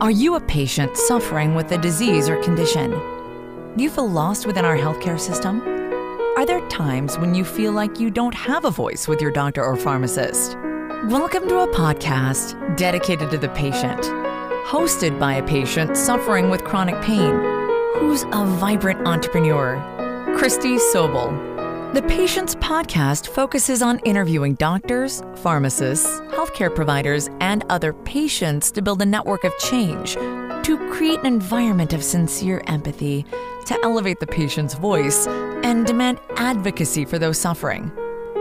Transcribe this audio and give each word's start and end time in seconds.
Are 0.00 0.10
you 0.10 0.36
a 0.36 0.40
patient 0.40 0.96
suffering 0.96 1.54
with 1.54 1.70
a 1.72 1.76
disease 1.76 2.26
or 2.30 2.42
condition? 2.42 2.90
Do 3.76 3.84
you 3.84 3.90
feel 3.90 4.08
lost 4.08 4.46
within 4.46 4.64
our 4.64 4.78
healthcare 4.78 5.20
system? 5.20 5.60
Are 6.38 6.46
there 6.46 6.66
times 6.70 7.18
when 7.18 7.34
you 7.34 7.44
feel 7.44 7.72
like 7.72 8.00
you 8.00 8.08
don't 8.08 8.34
have 8.34 8.64
a 8.64 8.70
voice 8.70 9.06
with 9.06 9.20
your 9.20 9.30
doctor 9.30 9.62
or 9.62 9.76
pharmacist? 9.76 10.56
Welcome 11.08 11.46
to 11.48 11.58
a 11.58 11.68
podcast 11.68 12.78
dedicated 12.78 13.30
to 13.30 13.36
the 13.36 13.50
patient, 13.50 14.00
hosted 14.64 15.20
by 15.20 15.34
a 15.34 15.46
patient 15.46 15.94
suffering 15.98 16.48
with 16.48 16.64
chronic 16.64 16.98
pain 17.02 17.34
who's 17.96 18.22
a 18.22 18.46
vibrant 18.58 19.06
entrepreneur, 19.06 19.76
Kristy 20.34 20.78
Sobel. 20.94 21.49
The 21.92 22.02
Patients 22.02 22.54
Podcast 22.54 23.26
focuses 23.26 23.82
on 23.82 23.98
interviewing 24.04 24.54
doctors, 24.54 25.24
pharmacists, 25.38 26.20
healthcare 26.30 26.72
providers, 26.72 27.28
and 27.40 27.64
other 27.68 27.92
patients 27.92 28.70
to 28.70 28.80
build 28.80 29.02
a 29.02 29.04
network 29.04 29.42
of 29.42 29.52
change, 29.58 30.14
to 30.14 30.88
create 30.92 31.18
an 31.18 31.26
environment 31.26 31.92
of 31.92 32.04
sincere 32.04 32.62
empathy, 32.68 33.26
to 33.66 33.76
elevate 33.82 34.20
the 34.20 34.26
patient's 34.28 34.74
voice, 34.74 35.26
and 35.26 35.84
demand 35.84 36.20
advocacy 36.36 37.04
for 37.04 37.18
those 37.18 37.38
suffering. 37.38 37.90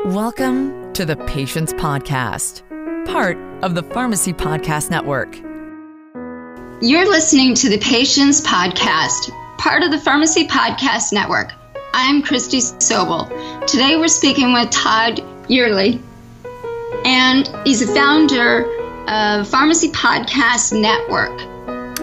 Welcome 0.06 0.94
to 0.94 1.04
the 1.04 1.16
Patients 1.16 1.74
Podcast, 1.74 2.62
part 3.08 3.36
of 3.64 3.74
the 3.74 3.82
Pharmacy 3.82 4.32
Podcast 4.32 4.92
Network. 4.92 5.36
You're 6.84 7.10
listening 7.10 7.56
to 7.56 7.70
the 7.70 7.80
Patients 7.80 8.42
Podcast, 8.42 9.32
part 9.58 9.82
of 9.82 9.90
the 9.90 10.00
Pharmacy 10.00 10.48
Podcast 10.48 11.12
Network. 11.12 11.50
I'm 11.94 12.22
Kristy 12.22 12.60
Sobel. 12.78 13.66
Today 13.66 13.98
we're 13.98 14.08
speaking 14.08 14.54
with 14.54 14.70
Todd 14.70 15.18
Eury, 15.50 16.00
and 17.04 17.50
he's 17.66 17.80
the 17.80 17.94
founder 17.94 18.66
of 19.10 19.48
Pharmacy 19.48 19.90
Podcast 19.90 20.80
Network. 20.80 21.40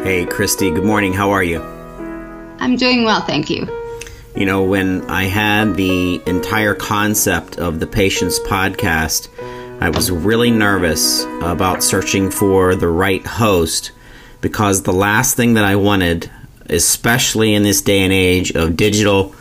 Hey, 0.04 0.26
Kristy, 0.26 0.74
good 0.74 0.84
morning. 0.84 1.12
How 1.12 1.30
are 1.30 1.44
you? 1.44 1.62
I'm 2.58 2.74
doing 2.76 3.04
well, 3.04 3.20
thank 3.20 3.48
you. 3.48 3.68
You 4.34 4.44
know, 4.44 4.64
when 4.64 5.08
I 5.08 5.24
had 5.24 5.76
the 5.76 6.20
entire 6.26 6.74
concept 6.74 7.58
of 7.58 7.78
the 7.78 7.86
Patients 7.86 8.40
Podcast, 8.40 9.28
I 9.80 9.90
was 9.90 10.10
really 10.10 10.50
nervous 10.50 11.22
about 11.42 11.84
searching 11.84 12.30
for 12.30 12.74
the 12.74 12.88
right 12.88 13.24
host 13.24 13.92
because 14.40 14.82
the 14.82 14.92
last 14.92 15.36
thing 15.36 15.54
that 15.54 15.64
I 15.64 15.76
wanted, 15.76 16.28
especially 16.68 17.54
in 17.54 17.62
this 17.62 17.80
day 17.82 18.00
and 18.00 18.12
age 18.12 18.50
of 18.52 18.76
digital 18.76 19.34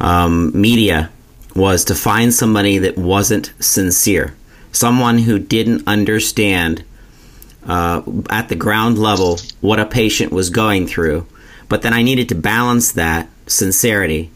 um, 0.00 0.52
media 0.58 1.10
was 1.54 1.84
to 1.86 1.94
find 1.94 2.32
somebody 2.32 2.78
that 2.78 2.96
wasn't 2.96 3.52
sincere, 3.58 4.34
someone 4.72 5.18
who 5.18 5.38
didn't 5.38 5.86
understand 5.86 6.84
uh, 7.66 8.02
at 8.30 8.48
the 8.48 8.54
ground 8.54 8.98
level 8.98 9.38
what 9.60 9.80
a 9.80 9.86
patient 9.86 10.32
was 10.32 10.50
going 10.50 10.86
through. 10.86 11.26
But 11.68 11.82
then 11.82 11.92
I 11.92 12.02
needed 12.02 12.28
to 12.30 12.34
balance 12.34 12.92
that 12.92 13.28
sincerity 13.46 14.30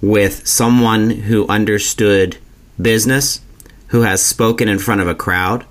with 0.00 0.46
someone 0.46 1.10
who 1.10 1.46
understood 1.48 2.38
business, 2.80 3.40
who 3.88 4.02
has 4.02 4.22
spoken 4.22 4.68
in 4.68 4.78
front 4.78 5.00
of 5.00 5.08
a 5.08 5.14
crowd, 5.14 5.66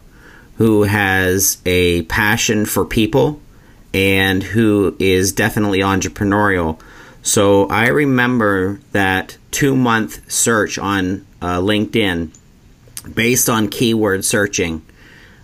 who 0.57 0.83
has 0.83 1.57
a 1.65 2.03
passion 2.03 2.65
for 2.65 2.85
people, 2.85 3.39
and 3.93 4.43
who 4.43 4.95
is 4.99 5.31
definitely 5.31 5.79
entrepreneurial 5.79 6.79
so 7.21 7.67
I 7.67 7.87
remember 7.87 8.79
that 8.91 9.37
two 9.51 9.75
month 9.75 10.31
search 10.31 10.77
on 10.77 11.25
uh, 11.41 11.59
LinkedIn 11.59 12.35
based 13.13 13.49
on 13.49 13.69
keyword 13.69 14.25
searching. 14.25 14.85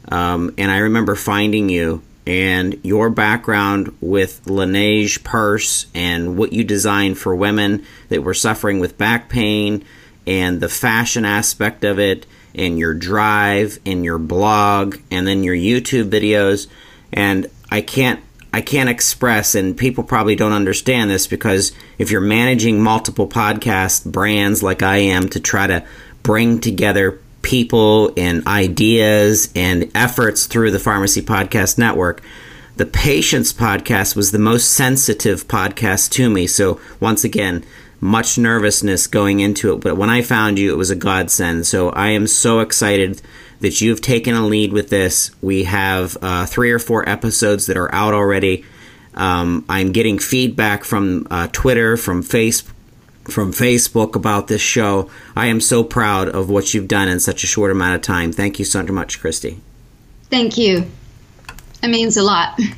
Um, 0.09 0.53
and 0.57 0.71
I 0.71 0.77
remember 0.77 1.15
finding 1.15 1.69
you 1.69 2.03
and 2.27 2.79
your 2.83 3.09
background 3.09 3.95
with 4.01 4.43
Laneige 4.45 5.23
purse 5.23 5.87
and 5.93 6.37
what 6.37 6.53
you 6.53 6.63
designed 6.63 7.17
for 7.17 7.35
women 7.35 7.85
that 8.09 8.23
were 8.23 8.33
suffering 8.33 8.79
with 8.79 8.97
back 8.97 9.29
pain 9.29 9.83
and 10.25 10.59
the 10.59 10.69
fashion 10.69 11.23
aspect 11.25 11.83
of 11.83 11.99
it 11.99 12.25
and 12.55 12.79
your 12.79 12.93
drive 12.93 13.79
and 13.85 14.03
your 14.03 14.17
blog 14.17 14.97
and 15.11 15.27
then 15.27 15.43
your 15.43 15.55
YouTube 15.55 16.09
videos. 16.09 16.67
And 17.11 17.47
I 17.69 17.81
can't 17.81 18.19
I 18.55 18.61
can't 18.61 18.87
express, 18.87 19.53
and 19.53 19.75
people 19.75 20.05
probably 20.05 20.37
don't 20.37 20.53
understand 20.53 21.11
this 21.11 21.27
because 21.27 21.73
if 21.97 22.09
you're 22.09 22.21
managing 22.21 22.81
multiple 22.81 23.27
podcast 23.27 24.09
brands 24.09 24.63
like 24.63 24.81
I 24.81 24.95
am 24.95 25.27
to 25.31 25.41
try 25.41 25.67
to 25.67 25.85
bring 26.23 26.61
together 26.61 27.19
people 27.41 28.13
and 28.15 28.47
ideas 28.47 29.51
and 29.57 29.91
efforts 29.93 30.45
through 30.45 30.71
the 30.71 30.79
Pharmacy 30.79 31.21
Podcast 31.21 31.77
Network, 31.77 32.23
the 32.77 32.85
Patients 32.85 33.51
Podcast 33.51 34.15
was 34.15 34.31
the 34.31 34.39
most 34.39 34.71
sensitive 34.71 35.49
podcast 35.49 36.11
to 36.11 36.29
me. 36.29 36.47
So, 36.47 36.79
once 37.01 37.25
again, 37.25 37.65
much 37.99 38.37
nervousness 38.37 39.07
going 39.07 39.41
into 39.41 39.73
it. 39.73 39.81
But 39.81 39.97
when 39.97 40.09
I 40.09 40.21
found 40.21 40.59
you, 40.59 40.71
it 40.71 40.77
was 40.77 40.91
a 40.91 40.95
godsend. 40.95 41.67
So, 41.67 41.89
I 41.89 42.11
am 42.11 42.25
so 42.25 42.61
excited 42.61 43.21
that 43.65 43.81
you've 43.81 43.99
taken 43.99 44.35
a 44.35 44.45
lead 44.45 44.71
with 44.71 44.91
this. 44.91 45.31
We 45.41 45.63
have 45.63 46.15
uh, 46.21 46.45
three 46.45 46.69
or 46.69 46.77
four 46.77 47.09
episodes 47.09 47.65
that 47.65 47.77
are 47.77 47.91
out 47.95 48.13
already. 48.13 48.63
Um, 49.15 49.65
I'm 49.67 49.91
getting 49.91 50.19
feedback 50.19 50.83
from 50.83 51.25
uh, 51.31 51.47
Twitter, 51.51 51.97
from 51.97 52.21
face, 52.21 52.61
from 53.23 53.51
Facebook 53.51 54.15
about 54.15 54.49
this 54.49 54.61
show. 54.61 55.09
I 55.35 55.47
am 55.47 55.59
so 55.59 55.83
proud 55.83 56.29
of 56.29 56.47
what 56.47 56.75
you've 56.75 56.87
done 56.87 57.07
in 57.07 57.19
such 57.19 57.43
a 57.43 57.47
short 57.47 57.71
amount 57.71 57.95
of 57.95 58.03
time. 58.03 58.31
Thank 58.31 58.59
you 58.59 58.65
so 58.65 58.83
much, 58.83 59.19
Kristy. 59.19 59.57
Thank 60.29 60.59
you. 60.59 60.85
It 61.81 61.87
means 61.87 62.17
a 62.17 62.23
lot. 62.23 62.59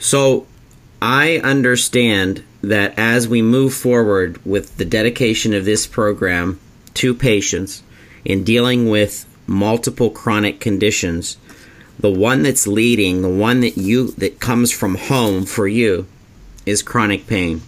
So, 0.00 0.46
I 1.00 1.38
understand 1.38 2.44
that 2.60 2.98
as 2.98 3.26
we 3.26 3.40
move 3.40 3.72
forward 3.72 4.44
with 4.44 4.76
the 4.76 4.84
dedication 4.84 5.54
of 5.54 5.64
this 5.64 5.86
program 5.86 6.60
to 6.94 7.14
patients 7.14 7.82
in 8.22 8.44
dealing 8.44 8.90
with 8.90 9.24
multiple 9.46 10.10
chronic 10.10 10.60
conditions, 10.60 11.36
the 11.98 12.10
one 12.10 12.42
that's 12.42 12.66
leading, 12.66 13.22
the 13.22 13.28
one 13.28 13.60
that 13.60 13.76
you 13.76 14.08
that 14.12 14.40
comes 14.40 14.72
from 14.72 14.96
home 14.96 15.44
for 15.44 15.66
you 15.68 16.06
is 16.66 16.82
chronic 16.82 17.26
pain. 17.26 17.62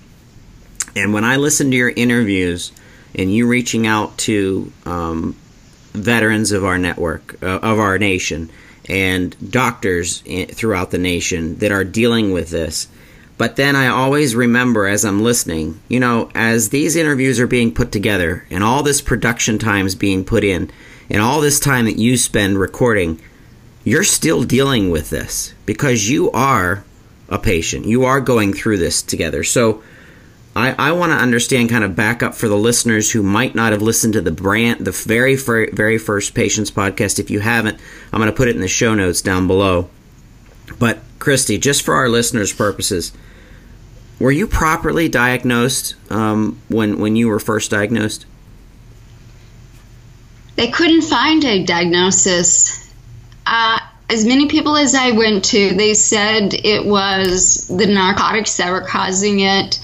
And 0.95 1.13
when 1.13 1.25
I 1.25 1.37
listen 1.37 1.71
to 1.71 1.77
your 1.77 1.91
interviews 1.91 2.73
and 3.15 3.33
you 3.33 3.47
reaching 3.47 3.87
out 3.87 4.17
to 4.19 4.73
um, 4.85 5.37
veterans 5.93 6.53
of 6.53 6.65
our 6.65 6.79
network, 6.79 7.43
uh, 7.43 7.61
of 7.63 7.79
our 7.79 7.99
nation, 7.99 8.51
and 8.89 9.37
doctors 9.51 10.23
throughout 10.53 10.91
the 10.91 10.99
nation 10.99 11.57
that 11.59 11.73
are 11.73 11.85
dealing 11.85 12.33
with 12.33 12.51
this, 12.51 12.89
but 13.39 13.57
then 13.57 13.77
I 13.77 13.89
always 13.89 14.35
remember 14.35 14.87
as 14.87 15.05
I'm 15.05 15.23
listening, 15.23 15.81
you 15.89 16.01
know, 16.01 16.31
as 16.35 16.71
these 16.71 16.97
interviews 16.97 17.39
are 17.39 17.47
being 17.47 17.75
put 17.75 17.93
together 17.93 18.47
and 18.51 18.65
all 18.65 18.83
this 18.83 19.03
production 19.03 19.59
time 19.59 19.87
is 19.87 19.95
being 19.95 20.25
put 20.25 20.45
in, 20.45 20.71
and 21.11 21.22
all 21.22 21.41
this 21.41 21.61
time 21.61 21.84
that 21.84 21.99
you 21.99 22.17
spend 22.17 22.59
recording, 22.59 23.21
you're 23.84 24.05
still 24.05 24.43
dealing 24.43 24.91
with 24.91 25.11
this 25.11 25.55
because 25.65 26.11
you 26.11 26.31
are 26.33 26.84
a 27.28 27.39
patient. 27.39 27.87
You 27.87 28.05
are 28.05 28.21
going 28.21 28.53
through 28.53 28.78
this 28.78 29.03
together. 29.03 29.45
So 29.45 29.83
I, 30.56 30.75
I 30.78 30.93
want 30.93 31.12
to 31.12 31.19
understand, 31.19 31.69
kind 31.69 31.84
of 31.84 31.95
back 31.95 32.22
up 32.22 32.34
for 32.34 32.49
the 32.49 32.56
listeners 32.56 33.11
who 33.11 33.22
might 33.22 33.55
not 33.55 33.72
have 33.72 33.83
listened 33.83 34.15
to 34.15 34.22
the 34.22 34.33
brand, 34.33 34.87
the 34.87 34.91
very, 34.91 35.37
very, 35.37 35.99
first 35.99 36.34
Patients 36.34 36.71
podcast. 36.71 37.19
If 37.19 37.31
you 37.31 37.41
haven't, 37.41 37.78
I'm 38.12 38.21
going 38.21 38.33
to 38.33 38.37
put 38.37 38.49
it 38.49 38.56
in 38.56 38.62
the 38.62 38.69
show 38.69 38.95
notes 38.95 39.21
down 39.21 39.47
below. 39.47 39.91
But 40.78 41.00
Kristy, 41.19 41.61
just 41.61 41.83
for 41.83 41.95
our 41.95 42.09
listeners' 42.09 42.55
purposes, 42.55 43.12
were 44.19 44.33
you 44.33 44.47
properly 44.47 45.09
diagnosed 45.11 45.95
um, 46.11 46.59
when 46.69 46.99
when 46.99 47.16
you 47.16 47.28
were 47.28 47.39
first 47.39 47.71
diagnosed? 47.71 48.25
They 50.56 50.69
couldn't 50.69 51.03
find 51.03 51.44
a 51.44 51.65
diagnosis. 51.65 52.93
Uh, 53.47 53.78
as 54.09 54.25
many 54.25 54.48
people 54.48 54.77
as 54.77 54.95
I 54.95 55.13
went 55.13 55.45
to, 55.47 55.75
they 55.75 55.95
said 55.95 56.54
it 56.54 56.84
was 56.84 57.69
the 57.69 57.86
narcotics 57.86 58.57
that 58.57 58.71
were 58.71 58.81
causing 58.81 59.41
it. 59.41 59.81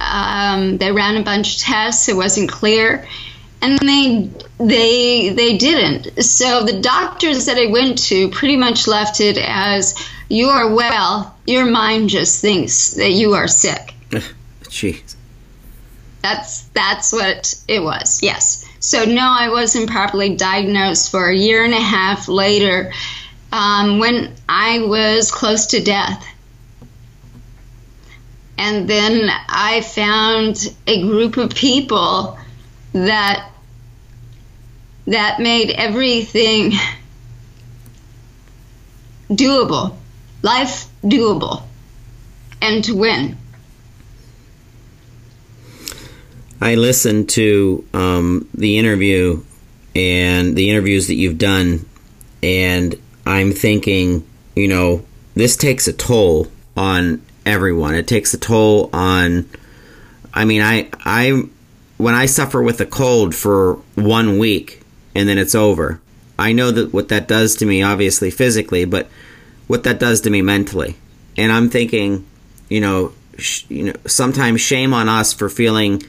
Um, 0.00 0.78
they 0.78 0.92
ran 0.92 1.16
a 1.16 1.22
bunch 1.22 1.56
of 1.56 1.62
tests; 1.62 2.08
it 2.08 2.16
wasn't 2.16 2.50
clear, 2.50 3.06
and 3.62 3.78
they 3.78 4.30
they 4.58 5.30
they 5.30 5.56
didn't. 5.56 6.22
So 6.22 6.64
the 6.64 6.80
doctors 6.80 7.46
that 7.46 7.58
I 7.58 7.70
went 7.70 7.98
to 8.06 8.28
pretty 8.30 8.56
much 8.56 8.86
left 8.86 9.20
it 9.20 9.38
as 9.38 9.94
you 10.28 10.48
are 10.48 10.74
well. 10.74 11.36
Your 11.46 11.66
mind 11.66 12.08
just 12.08 12.40
thinks 12.40 12.90
that 12.94 13.10
you 13.10 13.34
are 13.34 13.48
sick. 13.48 13.94
Jeez. 14.64 15.16
That's 16.22 16.64
that's 16.68 17.12
what 17.12 17.54
it 17.68 17.82
was. 17.82 18.22
Yes. 18.22 18.64
So 18.84 19.06
no, 19.06 19.26
I 19.26 19.48
wasn't 19.48 19.88
properly 19.88 20.36
diagnosed 20.36 21.10
for 21.10 21.30
a 21.30 21.34
year 21.34 21.64
and 21.64 21.72
a 21.72 21.80
half 21.80 22.28
later, 22.28 22.92
um, 23.50 23.98
when 23.98 24.34
I 24.46 24.82
was 24.82 25.32
close 25.32 25.68
to 25.68 25.82
death. 25.82 26.22
And 28.58 28.86
then 28.86 29.30
I 29.48 29.80
found 29.80 30.70
a 30.86 31.00
group 31.00 31.38
of 31.38 31.54
people 31.54 32.38
that 32.92 33.50
that 35.06 35.40
made 35.40 35.70
everything 35.70 36.72
doable, 39.30 39.96
life 40.42 40.88
doable. 41.02 41.62
and 42.60 42.84
to 42.84 42.94
win. 42.94 43.38
I 46.60 46.76
listened 46.76 47.28
to 47.30 47.84
um, 47.92 48.48
the 48.54 48.78
interview 48.78 49.42
and 49.94 50.56
the 50.56 50.70
interviews 50.70 51.08
that 51.08 51.14
you've 51.14 51.38
done, 51.38 51.86
and 52.42 52.94
I'm 53.26 53.52
thinking, 53.52 54.26
you 54.54 54.68
know, 54.68 55.04
this 55.34 55.56
takes 55.56 55.88
a 55.88 55.92
toll 55.92 56.48
on 56.76 57.22
everyone. 57.44 57.94
It 57.94 58.08
takes 58.08 58.34
a 58.34 58.38
toll 58.38 58.90
on. 58.92 59.48
I 60.32 60.44
mean, 60.44 60.62
I 60.62 60.88
I 61.04 61.44
when 61.96 62.14
I 62.14 62.26
suffer 62.26 62.62
with 62.62 62.80
a 62.80 62.86
cold 62.86 63.34
for 63.34 63.74
one 63.94 64.38
week 64.38 64.82
and 65.14 65.28
then 65.28 65.38
it's 65.38 65.54
over. 65.54 66.00
I 66.38 66.52
know 66.52 66.70
that 66.70 66.92
what 66.92 67.08
that 67.10 67.28
does 67.28 67.56
to 67.56 67.66
me, 67.66 67.82
obviously 67.82 68.30
physically, 68.30 68.84
but 68.84 69.08
what 69.66 69.84
that 69.84 70.00
does 70.00 70.20
to 70.22 70.30
me 70.30 70.42
mentally. 70.42 70.96
And 71.36 71.52
I'm 71.52 71.70
thinking, 71.70 72.26
you 72.68 72.80
know, 72.80 73.12
sh- 73.38 73.64
you 73.68 73.84
know, 73.84 73.92
sometimes 74.06 74.60
shame 74.60 74.92
on 74.92 75.08
us 75.08 75.32
for 75.32 75.48
feeling 75.48 76.02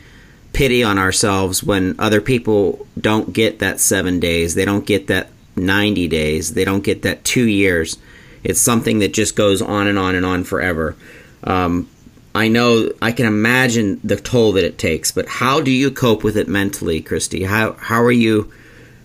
pity 0.56 0.84
on 0.84 0.98
ourselves 0.98 1.62
when 1.62 2.00
other 2.00 2.22
people 2.22 2.88
don't 2.98 3.34
get 3.34 3.60
that 3.60 3.81
seven 3.81 4.22
days, 4.22 4.56
they 4.56 4.63
don't 4.63 4.86
get 4.86 5.07
that 5.07 5.28
90 5.57 6.07
days, 6.07 6.54
they 6.54 6.63
don't 6.63 6.84
get 6.84 7.02
that 7.02 7.25
two 7.25 7.46
years. 7.46 7.98
It's 8.42 8.62
something 8.62 9.00
that 9.00 9.13
just 9.13 9.36
goes 9.36 9.62
on 9.62 9.88
and 9.88 10.00
on 10.00 10.16
and 10.16 10.25
on 10.25 10.46
forever. 10.46 10.96
Um, 11.44 11.90
I 12.34 12.48
know 12.48 12.90
I 13.02 13.12
can 13.12 13.25
imagine 13.25 14.00
the 14.02 14.16
toll 14.16 14.54
that 14.54 14.63
it 14.63 14.78
takes, 14.78 15.12
but 15.12 15.28
how 15.28 15.60
do 15.60 15.72
you 15.72 15.92
cope 15.92 16.24
with 16.24 16.38
it 16.38 16.48
mentally, 16.48 17.02
Kristy? 17.02 17.46
How 17.46 17.74
how 17.74 18.02
are 18.04 18.12
you 18.12 18.52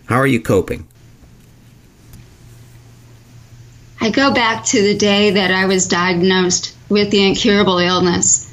how 0.06 0.16
are 0.16 0.26
you 0.26 0.40
coping? 0.40 0.86
I 4.00 4.10
go 4.10 4.32
back 4.32 4.64
to 4.66 4.82
the 4.82 4.96
day 4.96 5.32
that 5.32 5.50
I 5.50 5.66
was 5.66 5.88
diagnosed 5.88 6.76
with 6.88 7.10
the 7.10 7.24
incurable 7.26 7.78
illness, 7.78 8.49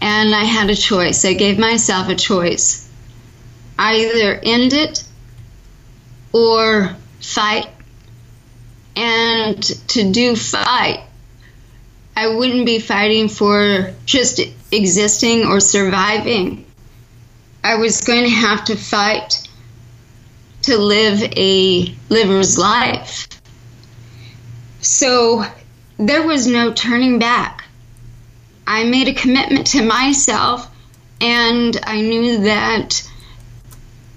and 0.00 0.34
I 0.34 0.44
had 0.44 0.70
a 0.70 0.76
choice. 0.76 1.24
I 1.24 1.34
gave 1.34 1.58
myself 1.58 2.08
a 2.08 2.14
choice 2.14 2.88
either 3.78 4.40
end 4.42 4.72
it 4.72 5.04
or 6.32 6.96
fight. 7.20 7.68
And 8.96 9.62
to 9.62 10.10
do 10.10 10.34
fight, 10.34 11.04
I 12.16 12.34
wouldn't 12.34 12.66
be 12.66 12.80
fighting 12.80 13.28
for 13.28 13.94
just 14.04 14.40
existing 14.72 15.44
or 15.46 15.60
surviving. 15.60 16.66
I 17.62 17.76
was 17.76 18.00
going 18.00 18.24
to 18.24 18.30
have 18.30 18.64
to 18.64 18.76
fight 18.76 19.48
to 20.62 20.76
live 20.76 21.22
a 21.36 21.94
liver's 22.08 22.58
life. 22.58 23.28
So 24.80 25.44
there 25.98 26.26
was 26.26 26.48
no 26.48 26.72
turning 26.72 27.20
back. 27.20 27.57
I 28.68 28.84
made 28.84 29.08
a 29.08 29.14
commitment 29.14 29.66
to 29.68 29.82
myself, 29.82 30.70
and 31.20 31.76
I 31.82 32.00
knew 32.02 32.42
that 32.42 33.02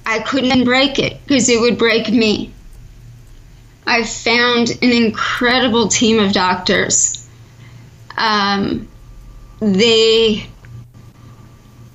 I 0.06 0.20
couldn't 0.20 0.66
break 0.66 1.00
it 1.00 1.20
because 1.26 1.50
it 1.50 1.60
would 1.60 1.78
break 1.78 2.12
me. 2.12 2.54
I 3.88 4.04
found 4.04 4.70
an 4.82 4.92
incredible 4.92 5.88
team 5.88 6.20
of 6.20 6.34
doctors 6.34 7.22
um, 8.18 8.88
they 9.60 10.46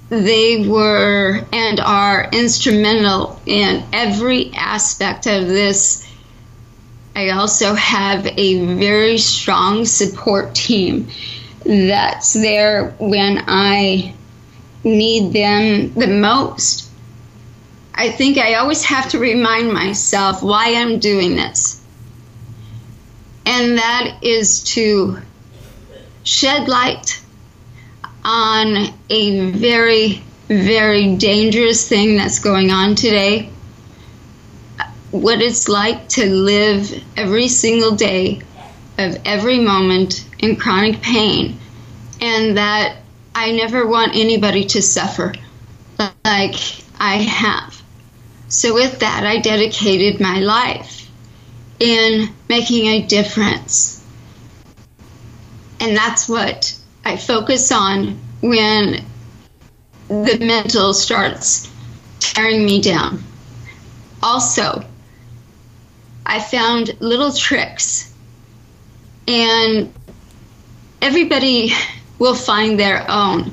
they 0.08 0.66
were 0.68 1.44
and 1.52 1.80
are 1.80 2.28
instrumental 2.32 3.40
in 3.46 3.84
every 3.92 4.52
aspect 4.54 5.26
of 5.26 5.46
this. 5.48 6.06
I 7.14 7.30
also 7.30 7.74
have 7.74 8.26
a 8.26 8.76
very 8.76 9.18
strong 9.18 9.84
support 9.84 10.54
team 10.54 11.08
that's 11.66 12.32
there 12.32 12.90
when 12.98 13.42
I 13.46 14.14
need 14.84 15.32
them 15.32 15.92
the 15.94 16.06
most. 16.06 16.90
I 17.94 18.10
think 18.10 18.38
I 18.38 18.54
always 18.54 18.84
have 18.84 19.08
to 19.10 19.18
remind 19.18 19.72
myself 19.72 20.42
why 20.42 20.74
I'm 20.74 20.98
doing 20.98 21.34
this. 21.34 21.82
And 23.44 23.78
that 23.78 24.18
is 24.22 24.62
to 24.74 25.18
shed 26.24 26.68
light 26.68 27.22
on 28.24 28.92
a 29.08 29.50
very, 29.52 30.22
very 30.48 31.16
dangerous 31.16 31.88
thing 31.88 32.16
that's 32.16 32.38
going 32.38 32.70
on 32.70 32.94
today. 32.94 33.50
What 35.10 35.40
it's 35.40 35.68
like 35.68 36.08
to 36.10 36.26
live 36.26 37.02
every 37.16 37.48
single 37.48 37.96
day 37.96 38.42
of 38.98 39.18
every 39.24 39.58
moment 39.58 40.26
in 40.38 40.56
chronic 40.56 41.00
pain, 41.02 41.58
and 42.20 42.56
that 42.56 42.96
I 43.34 43.52
never 43.52 43.86
want 43.86 44.14
anybody 44.14 44.64
to 44.64 44.82
suffer 44.82 45.34
like 46.24 46.56
I 46.98 47.16
have. 47.16 47.82
So, 48.48 48.74
with 48.74 49.00
that, 49.00 49.24
I 49.24 49.38
dedicated 49.38 50.20
my 50.20 50.38
life 50.40 51.10
in 51.80 52.30
making 52.48 52.86
a 52.86 53.02
difference 53.06 53.96
and 55.80 55.96
that's 55.96 56.28
what 56.28 56.76
I 57.04 57.16
focus 57.16 57.70
on 57.70 58.18
when 58.40 59.04
the 60.08 60.38
mental 60.40 60.94
starts 60.94 61.70
tearing 62.20 62.64
me 62.64 62.80
down. 62.80 63.22
Also, 64.22 64.84
I 66.24 66.40
found 66.40 67.00
little 67.00 67.32
tricks, 67.32 68.12
and 69.26 69.92
everybody 71.02 71.72
will 72.18 72.34
find 72.34 72.78
their 72.78 73.04
own. 73.08 73.52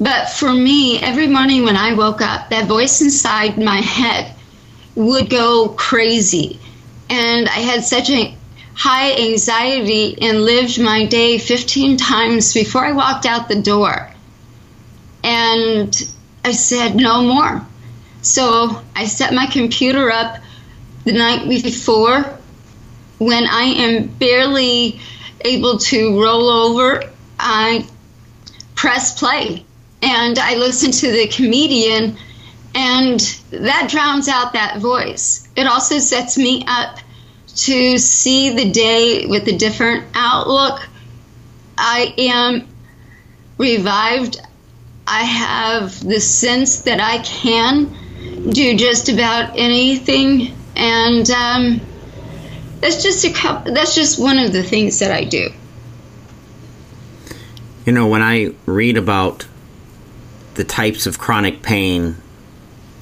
But 0.00 0.30
for 0.30 0.52
me, 0.52 1.00
every 1.00 1.26
morning 1.26 1.64
when 1.64 1.76
I 1.76 1.94
woke 1.94 2.20
up, 2.20 2.50
that 2.50 2.66
voice 2.66 3.00
inside 3.00 3.58
my 3.58 3.80
head 3.80 4.34
would 4.94 5.28
go 5.28 5.70
crazy. 5.70 6.60
And 7.10 7.48
I 7.48 7.60
had 7.60 7.84
such 7.84 8.10
a 8.10 8.36
high 8.74 9.12
anxiety 9.12 10.16
and 10.22 10.44
lived 10.44 10.80
my 10.80 11.04
day 11.06 11.38
15 11.38 11.96
times 11.96 12.54
before 12.54 12.84
I 12.84 12.92
walked 12.92 13.26
out 13.26 13.48
the 13.48 13.60
door. 13.60 14.10
And 15.24 16.14
I 16.44 16.52
said, 16.52 16.94
no 16.94 17.22
more. 17.22 17.66
So 18.22 18.80
I 18.94 19.06
set 19.06 19.34
my 19.34 19.46
computer 19.46 20.12
up 20.12 20.38
the 21.04 21.12
night 21.12 21.48
before 21.48 22.37
when 23.18 23.46
I 23.46 23.64
am 23.64 24.06
barely 24.06 25.00
able 25.42 25.78
to 25.78 26.20
roll 26.20 26.48
over. 26.48 27.02
I 27.38 27.86
press 28.74 29.18
play 29.18 29.64
and 30.02 30.38
I 30.38 30.54
listen 30.54 30.92
to 30.92 31.10
the 31.10 31.26
comedian, 31.28 32.16
and 32.74 33.20
that 33.50 33.88
drowns 33.90 34.28
out 34.28 34.52
that 34.52 34.78
voice. 34.78 35.48
It 35.56 35.66
also 35.66 35.98
sets 35.98 36.38
me 36.38 36.64
up 36.66 36.98
to 37.56 37.98
see 37.98 38.54
the 38.54 38.70
day 38.70 39.26
with 39.26 39.48
a 39.48 39.56
different 39.56 40.04
outlook. 40.14 40.88
I 41.76 42.14
am 42.18 42.68
revived. 43.56 44.40
I 45.06 45.24
have 45.24 46.04
the 46.06 46.20
sense 46.20 46.82
that 46.82 47.00
I 47.00 47.18
can 47.18 47.96
do 48.50 48.76
just 48.76 49.08
about 49.08 49.58
anything, 49.58 50.54
and 50.76 51.28
um, 51.30 51.80
that's 52.80 53.02
just 53.02 53.24
a 53.24 53.32
couple, 53.32 53.72
that's 53.74 53.94
just 53.94 54.18
one 54.18 54.38
of 54.38 54.52
the 54.52 54.62
things 54.62 54.98
that 55.00 55.10
I 55.10 55.24
do. 55.24 55.50
You 57.84 57.92
know, 57.92 58.06
when 58.06 58.22
I 58.22 58.54
read 58.66 58.96
about 58.96 59.46
the 60.54 60.64
types 60.64 61.06
of 61.06 61.18
chronic 61.18 61.62
pain, 61.62 62.16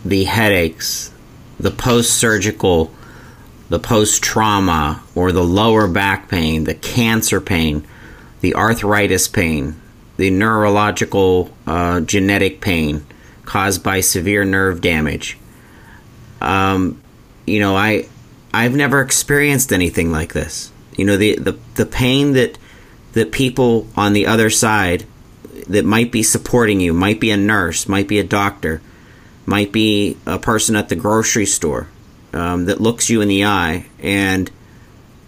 the 0.05 0.25
headaches, 0.25 1.13
the 1.59 1.71
post-surgical 1.71 2.93
the 3.69 3.79
post 3.79 4.23
trauma 4.23 5.03
or 5.15 5.33
the 5.33 5.43
lower 5.43 5.89
back 5.89 6.29
pain, 6.29 6.65
the 6.65 6.75
cancer 6.75 7.41
pain, 7.41 7.87
the 8.41 8.55
arthritis 8.55 9.29
pain, 9.29 9.81
the 10.17 10.31
neurological 10.31 11.51
uh, 11.67 12.01
genetic 12.01 12.61
pain 12.61 13.05
caused 13.45 13.83
by 13.83 14.01
severe 14.01 14.45
nerve 14.45 14.81
damage. 14.81 15.37
Um, 16.41 17.03
you 17.47 17.61
know, 17.61 17.77
I 17.77 18.09
I've 18.57 18.75
never 18.75 19.03
experienced 19.03 19.71
anything 19.71 20.11
like 20.11 20.33
this. 20.33 20.73
You 20.97 21.05
know, 21.05 21.19
the, 21.19 21.37
the 21.37 21.59
the 21.75 21.85
pain 21.85 22.33
that 22.33 22.57
that 23.13 23.31
people 23.31 23.87
on 23.97 24.15
the 24.15 24.27
other 24.27 24.49
side 24.49 25.05
that 25.69 25.85
might 25.85 26.11
be 26.11 26.23
supporting 26.23 26.81
you, 26.81 26.95
might 26.95 27.21
be 27.21 27.31
a 27.31 27.37
nurse, 27.37 27.87
might 27.87 28.09
be 28.09 28.19
a 28.19 28.25
doctor, 28.25 28.81
might 29.45 29.73
be 29.73 30.17
a 30.25 30.39
person 30.39 30.75
at 30.75 30.89
the 30.89 30.97
grocery 30.97 31.45
store, 31.45 31.89
um, 32.33 32.65
that 32.65 32.81
looks 32.81 33.11
you 33.11 33.21
in 33.21 33.29
the 33.29 33.45
eye, 33.45 33.87
and 34.01 34.51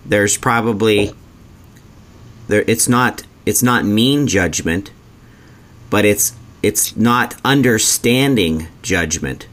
there's 0.07 0.39
probably 0.39 1.13
there. 2.47 2.65
It's 2.67 2.89
not 2.89 3.25
it's 3.45 3.63
not 3.63 3.85
mean 3.85 4.27
judgment, 4.27 4.91
but 5.91 6.07
it's 6.07 6.35
it's 6.63 6.97
not 6.97 7.35
understanding 7.45 8.69
judgment. 8.81 9.49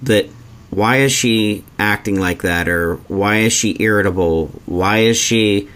That 0.00 0.28
why 0.70 0.98
is 0.98 1.12
she 1.12 1.64
acting 1.78 2.18
like 2.18 2.42
that, 2.42 2.68
or 2.68 2.96
why 3.08 3.38
is 3.38 3.52
she 3.52 3.76
irritable? 3.80 4.48
Why 4.66 4.98
is 4.98 5.16
she 5.16 5.68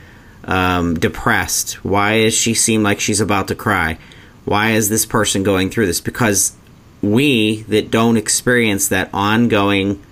um, 0.44 0.94
depressed? 0.94 1.84
Why 1.84 2.22
does 2.22 2.34
she 2.34 2.54
seem 2.54 2.82
like 2.82 3.00
she's 3.00 3.20
about 3.20 3.48
to 3.48 3.54
cry? 3.54 3.98
Why 4.44 4.72
is 4.72 4.88
this 4.88 5.04
person 5.04 5.42
going 5.42 5.70
through 5.70 5.86
this? 5.86 6.00
Because 6.00 6.56
we 7.02 7.62
that 7.62 7.90
don't 7.90 8.16
experience 8.16 8.88
that 8.88 9.10
ongoing 9.12 10.02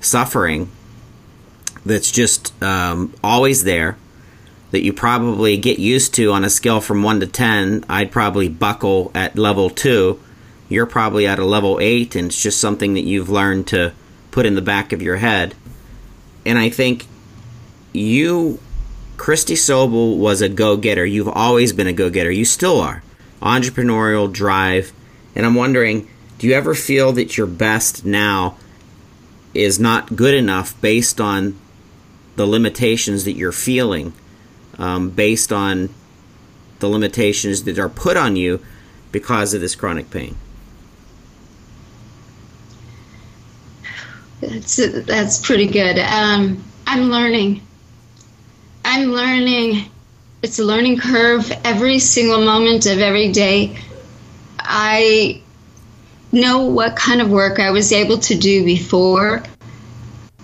suffering 0.00 0.70
that's 1.84 2.12
just 2.12 2.60
um, 2.62 3.14
always 3.24 3.64
there 3.64 3.96
that 4.70 4.82
you 4.82 4.92
probably 4.92 5.56
get 5.56 5.78
used 5.78 6.14
to 6.14 6.30
on 6.30 6.44
a 6.44 6.50
scale 6.50 6.80
from 6.80 7.02
1 7.02 7.20
to 7.20 7.26
10 7.26 7.84
i'd 7.88 8.12
probably 8.12 8.48
buckle 8.48 9.10
at 9.14 9.36
level 9.36 9.68
2 9.70 10.20
you're 10.68 10.86
probably 10.86 11.26
at 11.26 11.38
a 11.38 11.44
level 11.44 11.78
8 11.80 12.14
and 12.14 12.26
it's 12.26 12.40
just 12.40 12.60
something 12.60 12.94
that 12.94 13.04
you've 13.04 13.30
learned 13.30 13.66
to 13.68 13.92
put 14.38 14.46
in 14.46 14.54
the 14.54 14.62
back 14.62 14.92
of 14.92 15.02
your 15.02 15.16
head. 15.16 15.52
And 16.46 16.60
i 16.60 16.70
think 16.70 17.06
you 17.92 18.60
kristy 19.16 19.56
sobel 19.56 20.16
was 20.16 20.40
a 20.40 20.48
go-getter. 20.48 21.04
You've 21.04 21.26
always 21.26 21.72
been 21.72 21.88
a 21.88 21.92
go-getter. 21.92 22.30
You 22.30 22.44
still 22.44 22.80
are. 22.80 23.02
Entrepreneurial 23.42 24.32
drive. 24.32 24.92
And 25.34 25.44
i'm 25.44 25.56
wondering 25.56 26.06
do 26.38 26.46
you 26.46 26.54
ever 26.54 26.76
feel 26.76 27.10
that 27.14 27.36
your 27.36 27.48
best 27.48 28.04
now 28.04 28.56
is 29.54 29.80
not 29.80 30.14
good 30.14 30.34
enough 30.34 30.80
based 30.80 31.20
on 31.20 31.58
the 32.36 32.46
limitations 32.46 33.24
that 33.24 33.32
you're 33.32 33.50
feeling, 33.50 34.12
um, 34.78 35.10
based 35.10 35.52
on 35.52 35.88
the 36.78 36.86
limitations 36.86 37.64
that 37.64 37.76
are 37.76 37.88
put 37.88 38.16
on 38.16 38.36
you 38.36 38.64
because 39.10 39.52
of 39.52 39.60
this 39.60 39.74
chronic 39.74 40.10
pain? 40.10 40.36
That's 44.40 44.76
that's 44.76 45.44
pretty 45.44 45.66
good. 45.66 45.98
Um, 45.98 46.62
I'm 46.86 47.10
learning. 47.10 47.60
I'm 48.84 49.10
learning. 49.10 49.90
It's 50.42 50.58
a 50.58 50.64
learning 50.64 50.98
curve 50.98 51.50
every 51.64 51.98
single 51.98 52.44
moment 52.44 52.86
of 52.86 53.00
every 53.00 53.32
day. 53.32 53.76
I 54.58 55.42
know 56.30 56.66
what 56.66 56.94
kind 56.94 57.20
of 57.20 57.30
work 57.30 57.58
I 57.58 57.70
was 57.70 57.92
able 57.92 58.18
to 58.18 58.36
do 58.36 58.64
before. 58.64 59.42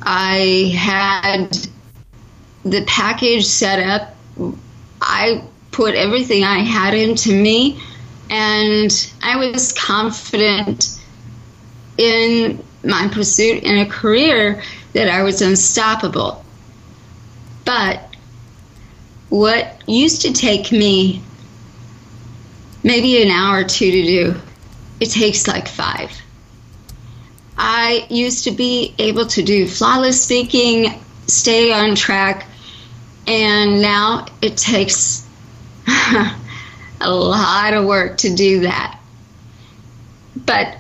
I 0.02 0.72
had 0.76 1.56
the 2.64 2.84
package 2.86 3.46
set 3.46 3.78
up. 3.78 4.16
I 5.00 5.44
put 5.70 5.94
everything 5.94 6.42
I 6.44 6.58
had 6.58 6.94
into 6.94 7.32
me, 7.32 7.80
and 8.28 9.12
I 9.22 9.36
was 9.36 9.72
confident 9.72 10.98
in 11.96 12.62
my 12.84 13.08
pursuit 13.08 13.62
in 13.62 13.78
a 13.78 13.86
career 13.86 14.62
that 14.92 15.08
I 15.08 15.22
was 15.22 15.42
unstoppable. 15.42 16.44
But 17.64 18.00
what 19.28 19.82
used 19.88 20.22
to 20.22 20.32
take 20.32 20.70
me 20.70 21.22
maybe 22.82 23.22
an 23.22 23.30
hour 23.30 23.60
or 23.60 23.64
two 23.64 23.90
to 23.90 24.02
do 24.02 24.40
it 25.00 25.10
takes 25.10 25.46
like 25.48 25.68
five. 25.68 26.10
I 27.56 28.06
used 28.10 28.44
to 28.44 28.50
be 28.50 28.94
able 28.98 29.26
to 29.26 29.42
do 29.42 29.66
flawless 29.66 30.22
speaking, 30.22 31.00
stay 31.26 31.72
on 31.72 31.94
track, 31.94 32.46
and 33.26 33.80
now 33.80 34.26
it 34.42 34.56
takes 34.56 35.26
a 35.86 37.10
lot 37.10 37.74
of 37.74 37.84
work 37.84 38.18
to 38.18 38.34
do 38.34 38.60
that. 38.60 38.98
But 40.36 40.76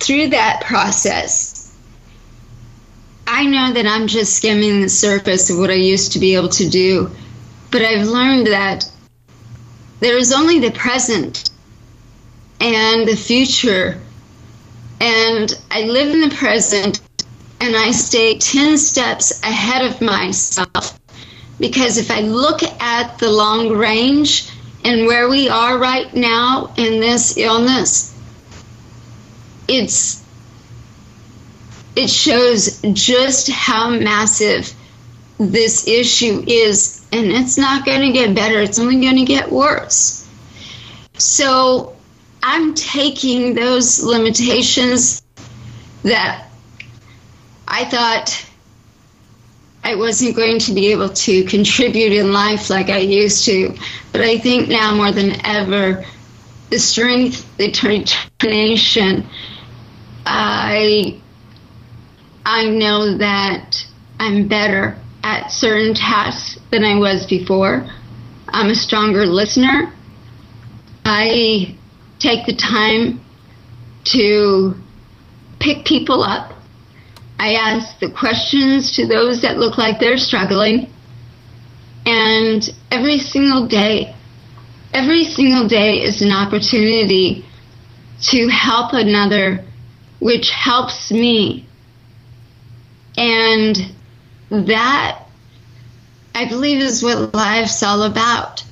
through 0.00 0.28
that 0.28 0.62
process, 0.62 1.76
I 3.26 3.46
know 3.46 3.72
that 3.72 3.86
I'm 3.86 4.06
just 4.06 4.34
skimming 4.36 4.80
the 4.80 4.88
surface 4.88 5.50
of 5.50 5.58
what 5.58 5.70
I 5.70 5.74
used 5.74 6.12
to 6.12 6.18
be 6.18 6.34
able 6.34 6.48
to 6.48 6.68
do, 6.68 7.10
but 7.70 7.82
I've 7.82 8.08
learned 8.08 8.48
that 8.48 8.90
there 10.00 10.16
is 10.16 10.32
only 10.32 10.58
the 10.58 10.72
present 10.72 11.50
and 12.60 13.06
the 13.06 13.16
future. 13.16 14.00
And 15.00 15.52
I 15.70 15.82
live 15.82 16.12
in 16.12 16.28
the 16.28 16.34
present 16.34 17.00
and 17.60 17.76
I 17.76 17.90
stay 17.90 18.38
10 18.38 18.78
steps 18.78 19.40
ahead 19.42 19.84
of 19.84 20.00
myself 20.00 20.98
because 21.58 21.98
if 21.98 22.10
I 22.10 22.20
look 22.20 22.62
at 22.62 23.18
the 23.18 23.30
long 23.30 23.70
range 23.70 24.50
and 24.84 25.06
where 25.06 25.28
we 25.28 25.48
are 25.48 25.78
right 25.78 26.12
now 26.14 26.72
in 26.76 27.00
this 27.00 27.36
illness, 27.36 28.09
it's 29.70 30.24
it 31.96 32.08
shows 32.08 32.80
just 32.92 33.50
how 33.50 33.90
massive 33.90 34.72
this 35.38 35.86
issue 35.86 36.42
is 36.46 37.06
and 37.12 37.26
it's 37.26 37.56
not 37.56 37.84
going 37.86 38.00
to 38.00 38.12
get 38.12 38.34
better 38.34 38.60
it's 38.60 38.78
only 38.78 39.00
going 39.00 39.16
to 39.16 39.24
get 39.24 39.50
worse 39.50 40.28
so 41.14 41.96
I'm 42.42 42.74
taking 42.74 43.54
those 43.54 44.02
limitations 44.02 45.22
that 46.02 46.46
I 47.68 47.84
thought 47.84 48.46
I 49.84 49.94
wasn't 49.94 50.36
going 50.36 50.58
to 50.60 50.72
be 50.72 50.92
able 50.92 51.10
to 51.10 51.44
contribute 51.44 52.12
in 52.12 52.32
life 52.32 52.70
like 52.70 52.88
I 52.88 52.98
used 52.98 53.44
to. 53.46 53.76
But 54.12 54.22
I 54.22 54.38
think 54.38 54.68
now 54.68 54.94
more 54.94 55.12
than 55.12 55.44
ever, 55.44 56.04
the 56.70 56.78
strength, 56.78 57.56
the 57.56 57.70
determination, 57.70 59.26
I 60.26 61.20
I 62.44 62.64
know 62.64 63.18
that 63.18 63.76
I'm 64.18 64.48
better 64.48 64.96
at 65.22 65.50
certain 65.50 65.94
tasks 65.94 66.58
than 66.70 66.84
I 66.84 66.98
was 66.98 67.26
before. 67.26 67.86
I'm 68.48 68.70
a 68.70 68.74
stronger 68.74 69.26
listener. 69.26 69.92
I 71.04 71.76
take 72.18 72.46
the 72.46 72.54
time 72.54 73.20
to 74.04 74.74
pick 75.58 75.84
people 75.84 76.22
up. 76.22 76.52
I 77.38 77.54
ask 77.54 77.98
the 78.00 78.10
questions 78.10 78.96
to 78.96 79.06
those 79.06 79.42
that 79.42 79.58
look 79.58 79.78
like 79.78 79.98
they're 79.98 80.18
struggling. 80.18 80.90
And 82.04 82.68
every 82.90 83.18
single 83.18 83.66
day, 83.66 84.14
every 84.92 85.24
single 85.24 85.68
day 85.68 86.02
is 86.02 86.22
an 86.22 86.32
opportunity 86.32 87.44
to 88.22 88.48
help 88.48 88.92
another, 88.92 89.64
which 90.20 90.50
helps 90.50 91.10
me. 91.10 91.66
And 93.16 93.92
that, 94.50 95.22
I 96.34 96.48
believe, 96.48 96.80
is 96.80 97.02
what 97.02 97.34
life's 97.34 97.82
all 97.82 98.04
about. 98.04 98.64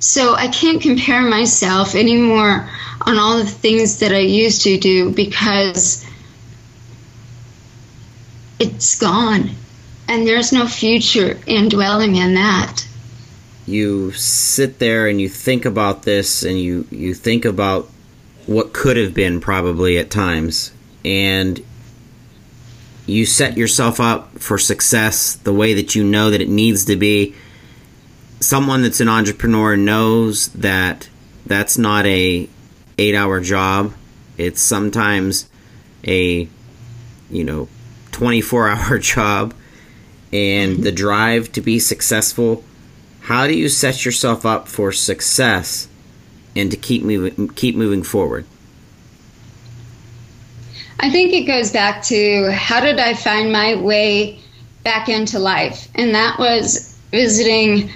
So 0.00 0.34
I 0.34 0.48
can't 0.48 0.82
compare 0.82 1.22
myself 1.22 1.94
anymore 1.94 2.68
on 3.02 3.18
all 3.18 3.38
the 3.38 3.46
things 3.46 4.00
that 4.00 4.12
I 4.12 4.18
used 4.18 4.62
to 4.62 4.78
do 4.78 5.10
because 5.10 6.06
it's 8.58 8.98
gone 8.98 9.50
and 10.08 10.26
there's 10.26 10.52
no 10.52 10.66
future 10.66 11.38
in 11.46 11.68
dwelling 11.68 12.16
in 12.16 12.34
that. 12.34 12.86
You 13.66 14.10
sit 14.12 14.78
there 14.78 15.06
and 15.06 15.20
you 15.20 15.28
think 15.28 15.64
about 15.64 16.02
this 16.02 16.42
and 16.42 16.58
you, 16.58 16.86
you 16.90 17.14
think 17.14 17.44
about 17.44 17.88
what 18.46 18.72
could 18.72 18.96
have 18.96 19.14
been 19.14 19.40
probably 19.40 19.98
at 19.98 20.10
times 20.10 20.72
and 21.04 21.64
you 23.06 23.26
set 23.26 23.56
yourself 23.56 24.00
up 24.00 24.38
for 24.38 24.58
success 24.58 25.34
the 25.34 25.52
way 25.52 25.74
that 25.74 25.94
you 25.94 26.04
know 26.04 26.30
that 26.30 26.40
it 26.40 26.48
needs 26.48 26.84
to 26.84 26.96
be. 26.96 27.34
Someone 28.40 28.82
that's 28.82 29.00
an 29.00 29.08
entrepreneur 29.08 29.76
knows 29.76 30.48
that 30.48 31.08
that's 31.46 31.76
not 31.76 32.06
a 32.06 32.48
8 32.98 33.14
hour 33.14 33.40
job. 33.40 33.94
It's 34.38 34.62
sometimes 34.62 35.48
a 36.06 36.48
you 37.30 37.44
know 37.44 37.68
24 38.12 38.68
hour 38.68 38.98
job. 39.14 39.54
And 40.32 40.84
the 40.84 40.92
drive 40.92 41.50
to 41.52 41.60
be 41.60 41.80
successful 41.80 42.62
how 43.30 43.46
do 43.46 43.56
you 43.56 43.68
set 43.68 44.04
yourself 44.04 44.44
up 44.46 44.66
for 44.66 44.92
success 44.92 45.88
and 46.56 46.70
to 46.70 46.76
keep 46.76 47.02
moving 47.02 47.48
keep 47.50 47.76
moving 47.76 48.02
forward 48.02 48.44
I 51.02 51.08
think 51.08 51.32
it 51.32 51.44
goes 51.44 51.72
back 51.72 52.02
to 52.04 52.52
how 52.52 52.80
did 52.80 53.00
I 53.00 53.14
find 53.14 53.50
my 53.50 53.74
way 53.74 54.38
back 54.84 55.08
into 55.08 55.38
life 55.38 55.88
and 55.94 56.14
that 56.14 56.38
was 56.38 56.94
visiting 57.10 57.90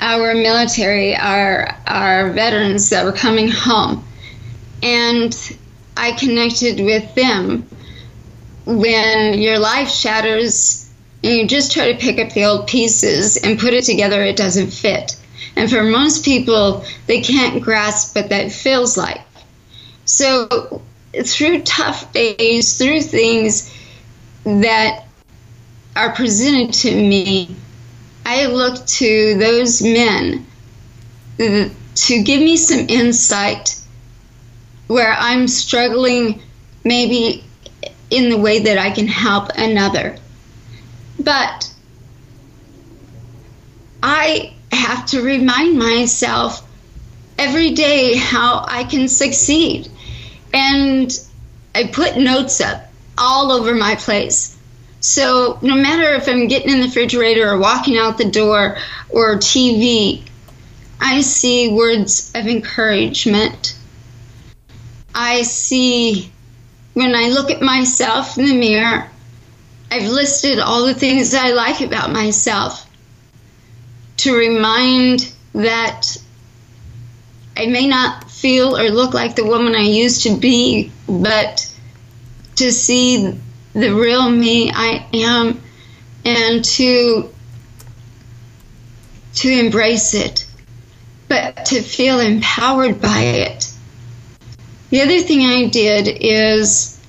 our 0.00 0.34
military, 0.34 1.16
our 1.16 1.76
our 1.86 2.30
veterans 2.30 2.90
that 2.90 3.04
were 3.04 3.12
coming 3.12 3.48
home, 3.48 4.04
and 4.82 5.56
I 5.96 6.12
connected 6.12 6.84
with 6.84 7.14
them. 7.14 7.68
When 8.66 9.40
your 9.40 9.58
life 9.58 9.88
shatters 9.90 10.90
and 11.22 11.32
you 11.36 11.46
just 11.46 11.72
try 11.72 11.92
to 11.92 11.98
pick 11.98 12.18
up 12.18 12.32
the 12.32 12.44
old 12.44 12.66
pieces 12.66 13.36
and 13.36 13.58
put 13.58 13.74
it 13.74 13.84
together, 13.84 14.22
it 14.22 14.36
doesn't 14.36 14.70
fit. 14.70 15.16
And 15.56 15.68
for 15.68 15.82
most 15.82 16.24
people, 16.24 16.84
they 17.06 17.20
can't 17.20 17.62
grasp 17.62 18.16
what 18.16 18.30
that 18.30 18.52
feels 18.52 18.96
like. 18.96 19.20
So, 20.06 20.82
through 21.22 21.62
tough 21.62 22.12
days, 22.12 22.78
through 22.78 23.02
things 23.02 23.72
that 24.44 25.04
are 25.96 26.12
presented 26.12 26.72
to 26.74 26.94
me, 26.94 27.54
I 28.26 28.46
look 28.46 28.84
to 28.86 29.34
those 29.38 29.82
men 29.82 30.46
to 31.36 32.22
give 32.22 32.40
me 32.40 32.56
some 32.56 32.86
insight 32.88 33.80
where 34.86 35.14
I'm 35.18 35.48
struggling, 35.48 36.42
maybe 36.84 37.44
in 38.10 38.28
the 38.30 38.38
way 38.38 38.60
that 38.60 38.78
I 38.78 38.90
can 38.90 39.06
help 39.06 39.50
another. 39.56 40.16
But 41.18 41.72
I 44.02 44.52
have 44.72 45.06
to 45.06 45.22
remind 45.22 45.78
myself 45.78 46.68
every 47.38 47.70
day 47.70 48.16
how 48.16 48.64
I 48.68 48.84
can 48.84 49.08
succeed. 49.08 49.88
And 50.54 51.12
I 51.74 51.88
put 51.88 52.16
notes 52.16 52.60
up 52.60 52.90
all 53.18 53.52
over 53.52 53.74
my 53.74 53.96
place. 53.96 54.56
So 55.00 55.58
no 55.60 55.74
matter 55.74 56.14
if 56.14 56.28
I'm 56.28 56.48
getting 56.48 56.70
in 56.70 56.80
the 56.80 56.86
refrigerator 56.86 57.50
or 57.50 57.58
walking 57.58 57.98
out 57.98 58.16
the 58.16 58.30
door 58.30 58.78
or 59.10 59.36
TV, 59.36 60.22
I 61.00 61.20
see 61.20 61.68
words 61.68 62.32
of 62.34 62.46
encouragement. 62.46 63.76
I 65.14 65.42
see 65.42 66.32
when 66.94 67.14
I 67.14 67.28
look 67.28 67.50
at 67.50 67.60
myself 67.60 68.38
in 68.38 68.46
the 68.46 68.58
mirror, 68.58 69.10
I've 69.90 70.08
listed 70.08 70.58
all 70.58 70.86
the 70.86 70.94
things 70.94 71.34
I 71.34 71.50
like 71.50 71.80
about 71.80 72.10
myself 72.10 72.88
to 74.18 74.34
remind 74.34 75.32
that 75.52 76.16
I 77.56 77.66
may 77.66 77.86
not 77.86 78.30
feel 78.30 78.76
or 78.76 78.90
look 78.90 79.14
like 79.14 79.36
the 79.36 79.44
woman 79.44 79.74
I 79.74 79.82
used 79.82 80.24
to 80.24 80.36
be, 80.36 80.90
but 81.08 81.72
to 82.56 82.72
see 82.72 83.38
the 83.72 83.94
real 83.94 84.28
me 84.28 84.70
I 84.72 85.06
am 85.12 85.60
and 86.24 86.64
to 86.64 87.30
to 89.34 89.48
embrace 89.48 90.14
it 90.14 90.46
but 91.28 91.66
to 91.66 91.82
feel 91.82 92.20
empowered 92.20 93.00
by 93.00 93.20
it. 93.20 93.72
The 94.90 95.02
other 95.02 95.20
thing 95.20 95.40
I 95.40 95.66
did 95.66 96.06
is 96.20 97.00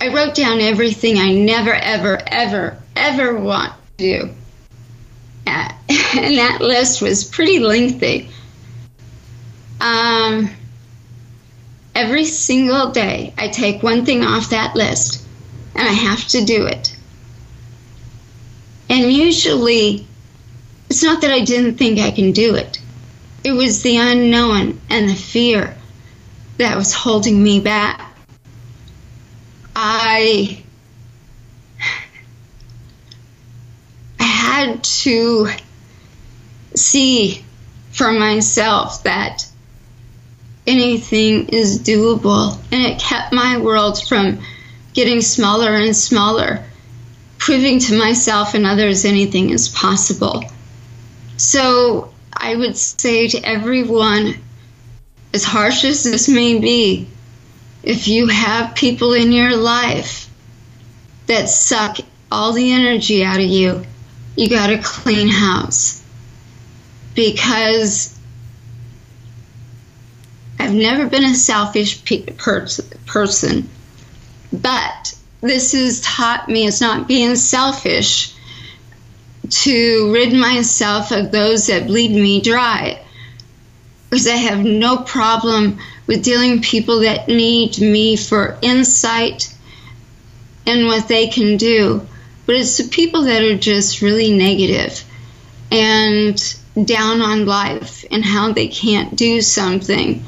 I 0.00 0.08
wrote 0.08 0.34
down 0.34 0.60
everything 0.60 1.18
I 1.18 1.34
never 1.34 1.74
ever 1.74 2.18
ever 2.26 2.78
ever 2.96 3.38
want 3.38 3.72
to 3.98 4.04
do. 4.04 4.30
And 6.12 6.38
that 6.38 6.60
list 6.60 7.02
was 7.02 7.24
pretty 7.24 7.60
lengthy 7.60 8.28
um 9.80 10.50
Every 11.94 12.24
single 12.24 12.92
day, 12.92 13.34
I 13.36 13.48
take 13.48 13.82
one 13.82 14.06
thing 14.06 14.24
off 14.24 14.50
that 14.50 14.76
list 14.76 15.26
and 15.74 15.88
I 15.88 15.92
have 15.92 16.26
to 16.28 16.44
do 16.44 16.66
it. 16.66 16.96
And 18.88 19.12
usually, 19.12 20.06
it's 20.88 21.02
not 21.02 21.20
that 21.22 21.30
I 21.30 21.44
didn't 21.44 21.76
think 21.76 21.98
I 21.98 22.10
can 22.10 22.32
do 22.32 22.54
it, 22.54 22.80
it 23.44 23.52
was 23.52 23.82
the 23.82 23.96
unknown 23.96 24.80
and 24.88 25.08
the 25.08 25.14
fear 25.14 25.76
that 26.58 26.76
was 26.76 26.92
holding 26.92 27.42
me 27.42 27.60
back. 27.60 28.00
I, 29.74 30.62
I 34.18 34.24
had 34.24 34.84
to 34.84 35.48
see 36.74 37.44
for 37.92 38.12
myself 38.12 39.02
that 39.04 39.49
anything 40.66 41.48
is 41.48 41.80
doable. 41.80 42.58
And 42.72 42.84
it 42.84 43.00
kept 43.00 43.32
my 43.32 43.58
world 43.58 44.02
from 44.06 44.40
getting 44.92 45.20
smaller 45.20 45.74
and 45.74 45.96
smaller, 45.96 46.64
proving 47.38 47.78
to 47.80 47.98
myself 47.98 48.54
and 48.54 48.66
others 48.66 49.04
anything 49.04 49.50
is 49.50 49.68
possible. 49.68 50.44
So 51.36 52.12
I 52.32 52.54
would 52.54 52.76
say 52.76 53.28
to 53.28 53.44
everyone, 53.44 54.34
as 55.32 55.44
harsh 55.44 55.84
as 55.84 56.04
this 56.04 56.28
may 56.28 56.58
be, 56.58 57.08
if 57.82 58.08
you 58.08 58.26
have 58.26 58.74
people 58.74 59.14
in 59.14 59.32
your 59.32 59.56
life 59.56 60.28
that 61.26 61.48
suck 61.48 61.98
all 62.30 62.52
the 62.52 62.72
energy 62.72 63.24
out 63.24 63.40
of 63.40 63.46
you, 63.46 63.84
you 64.36 64.48
got 64.48 64.68
to 64.68 64.78
clean 64.78 65.28
house. 65.28 66.02
Because 67.14 68.18
I've 70.70 70.76
never 70.76 71.08
been 71.08 71.24
a 71.24 71.34
selfish 71.34 72.04
pe- 72.04 72.26
per- 72.26 72.68
person, 73.04 73.68
but 74.52 75.18
this 75.40 75.72
has 75.72 76.00
taught 76.00 76.48
me 76.48 76.64
it's 76.64 76.80
not 76.80 77.08
being 77.08 77.34
selfish 77.34 78.32
to 79.48 80.12
rid 80.12 80.32
myself 80.32 81.10
of 81.10 81.32
those 81.32 81.66
that 81.66 81.88
bleed 81.88 82.12
me 82.12 82.40
dry. 82.40 83.02
Because 84.08 84.28
I 84.28 84.36
have 84.36 84.60
no 84.60 84.98
problem 84.98 85.80
with 86.06 86.22
dealing 86.22 86.52
with 86.52 86.62
people 86.62 87.00
that 87.00 87.26
need 87.26 87.80
me 87.80 88.14
for 88.14 88.56
insight 88.62 89.52
and 90.68 90.86
what 90.86 91.08
they 91.08 91.26
can 91.26 91.56
do. 91.56 92.06
But 92.46 92.54
it's 92.54 92.76
the 92.76 92.88
people 92.88 93.22
that 93.22 93.42
are 93.42 93.58
just 93.58 94.02
really 94.02 94.32
negative 94.32 95.02
and 95.72 96.40
down 96.84 97.22
on 97.22 97.44
life 97.44 98.04
and 98.08 98.24
how 98.24 98.52
they 98.52 98.68
can't 98.68 99.16
do 99.16 99.40
something 99.40 100.24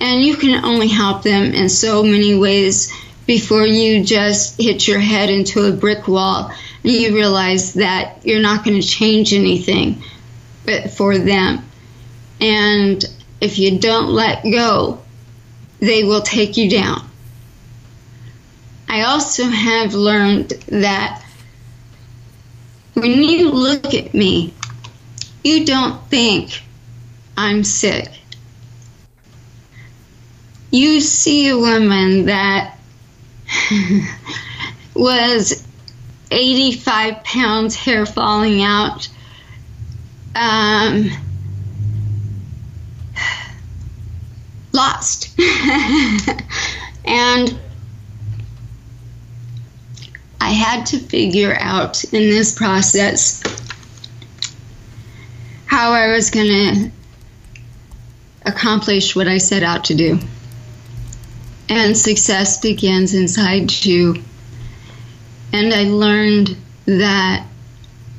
and 0.00 0.22
you 0.22 0.36
can 0.36 0.64
only 0.64 0.88
help 0.88 1.22
them 1.22 1.52
in 1.52 1.68
so 1.68 2.02
many 2.02 2.34
ways 2.34 2.92
before 3.26 3.66
you 3.66 4.04
just 4.04 4.60
hit 4.60 4.86
your 4.86 5.00
head 5.00 5.30
into 5.30 5.64
a 5.64 5.72
brick 5.72 6.06
wall 6.06 6.50
and 6.84 6.92
you 6.92 7.14
realize 7.14 7.74
that 7.74 8.24
you're 8.24 8.40
not 8.40 8.64
going 8.64 8.80
to 8.80 8.86
change 8.86 9.32
anything 9.32 10.02
but 10.64 10.90
for 10.90 11.16
them. 11.18 11.64
And 12.40 13.04
if 13.40 13.58
you 13.58 13.78
don't 13.78 14.08
let 14.08 14.42
go, 14.44 15.00
they 15.80 16.04
will 16.04 16.22
take 16.22 16.56
you 16.56 16.70
down. 16.70 17.08
I 18.88 19.02
also 19.02 19.44
have 19.44 19.94
learned 19.94 20.50
that 20.68 21.22
when 22.94 23.22
you 23.22 23.50
look 23.50 23.92
at 23.92 24.14
me, 24.14 24.54
you 25.42 25.66
don't 25.66 26.00
think 26.08 26.62
I'm 27.36 27.64
sick 27.64 28.08
you 30.76 31.00
see 31.00 31.48
a 31.48 31.56
woman 31.56 32.26
that 32.26 32.76
was 34.94 35.66
85 36.30 37.24
pounds, 37.24 37.74
hair 37.74 38.04
falling 38.04 38.62
out, 38.62 39.08
um, 40.34 41.10
lost. 44.72 45.38
and 47.04 47.58
I 50.40 50.50
had 50.50 50.86
to 50.86 50.98
figure 50.98 51.56
out 51.58 52.04
in 52.04 52.28
this 52.28 52.54
process 52.54 53.42
how 55.66 55.92
I 55.92 56.08
was 56.08 56.30
going 56.30 56.46
to 56.46 56.90
accomplish 58.44 59.16
what 59.16 59.26
I 59.26 59.38
set 59.38 59.62
out 59.62 59.86
to 59.86 59.94
do 59.94 60.20
and 61.68 61.96
success 61.96 62.60
begins 62.60 63.14
inside 63.14 63.72
you. 63.84 64.22
And 65.52 65.72
I 65.72 65.84
learned 65.84 66.56
that 66.86 67.46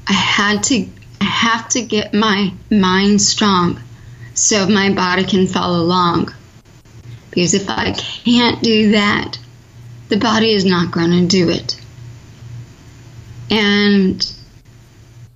I 0.08 0.14
had 0.14 0.64
to 0.66 0.88
I 1.20 1.26
have 1.26 1.70
to 1.70 1.82
get 1.82 2.14
my 2.14 2.54
mind 2.70 3.22
strong 3.22 3.82
so 4.34 4.68
my 4.68 4.94
body 4.94 5.24
can 5.24 5.48
follow 5.48 5.80
along. 5.80 6.34
Because 7.30 7.54
if 7.54 7.70
I 7.70 7.92
can't 7.92 8.62
do 8.62 8.92
that, 8.92 9.38
the 10.10 10.18
body 10.18 10.52
is 10.52 10.66
not 10.66 10.92
going 10.92 11.12
to 11.12 11.28
do 11.28 11.50
it. 11.50 11.80
And 13.50 14.18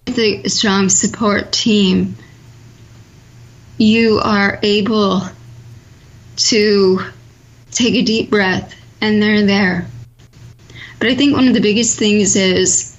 with 0.06 0.18
a 0.20 0.48
strong 0.50 0.90
support 0.90 1.52
team, 1.52 2.16
you 3.78 4.20
are 4.24 4.60
able 4.62 5.24
to 6.38 7.02
take 7.72 7.96
a 7.96 8.02
deep 8.02 8.30
breath, 8.30 8.76
and 9.02 9.22
they're 9.22 9.46
there. 9.46 9.88
But 11.00 11.10
I 11.10 11.16
think 11.16 11.36
one 11.36 11.48
of 11.48 11.54
the 11.54 11.62
biggest 11.62 11.98
things 11.98 12.36
is 12.36 12.96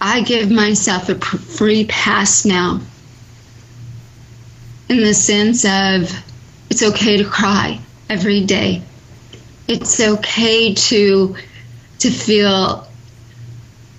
I 0.00 0.22
give 0.22 0.50
myself 0.50 1.08
a 1.08 1.16
free 1.16 1.84
pass 1.86 2.44
now 2.44 2.80
in 4.88 4.98
the 4.98 5.14
sense 5.14 5.64
of 5.64 6.12
it's 6.70 6.82
okay 6.82 7.16
to 7.16 7.24
cry 7.24 7.80
every 8.08 8.44
day. 8.44 8.82
It's 9.68 10.00
okay 10.00 10.74
to 10.74 11.36
to 12.00 12.10
feel 12.10 12.88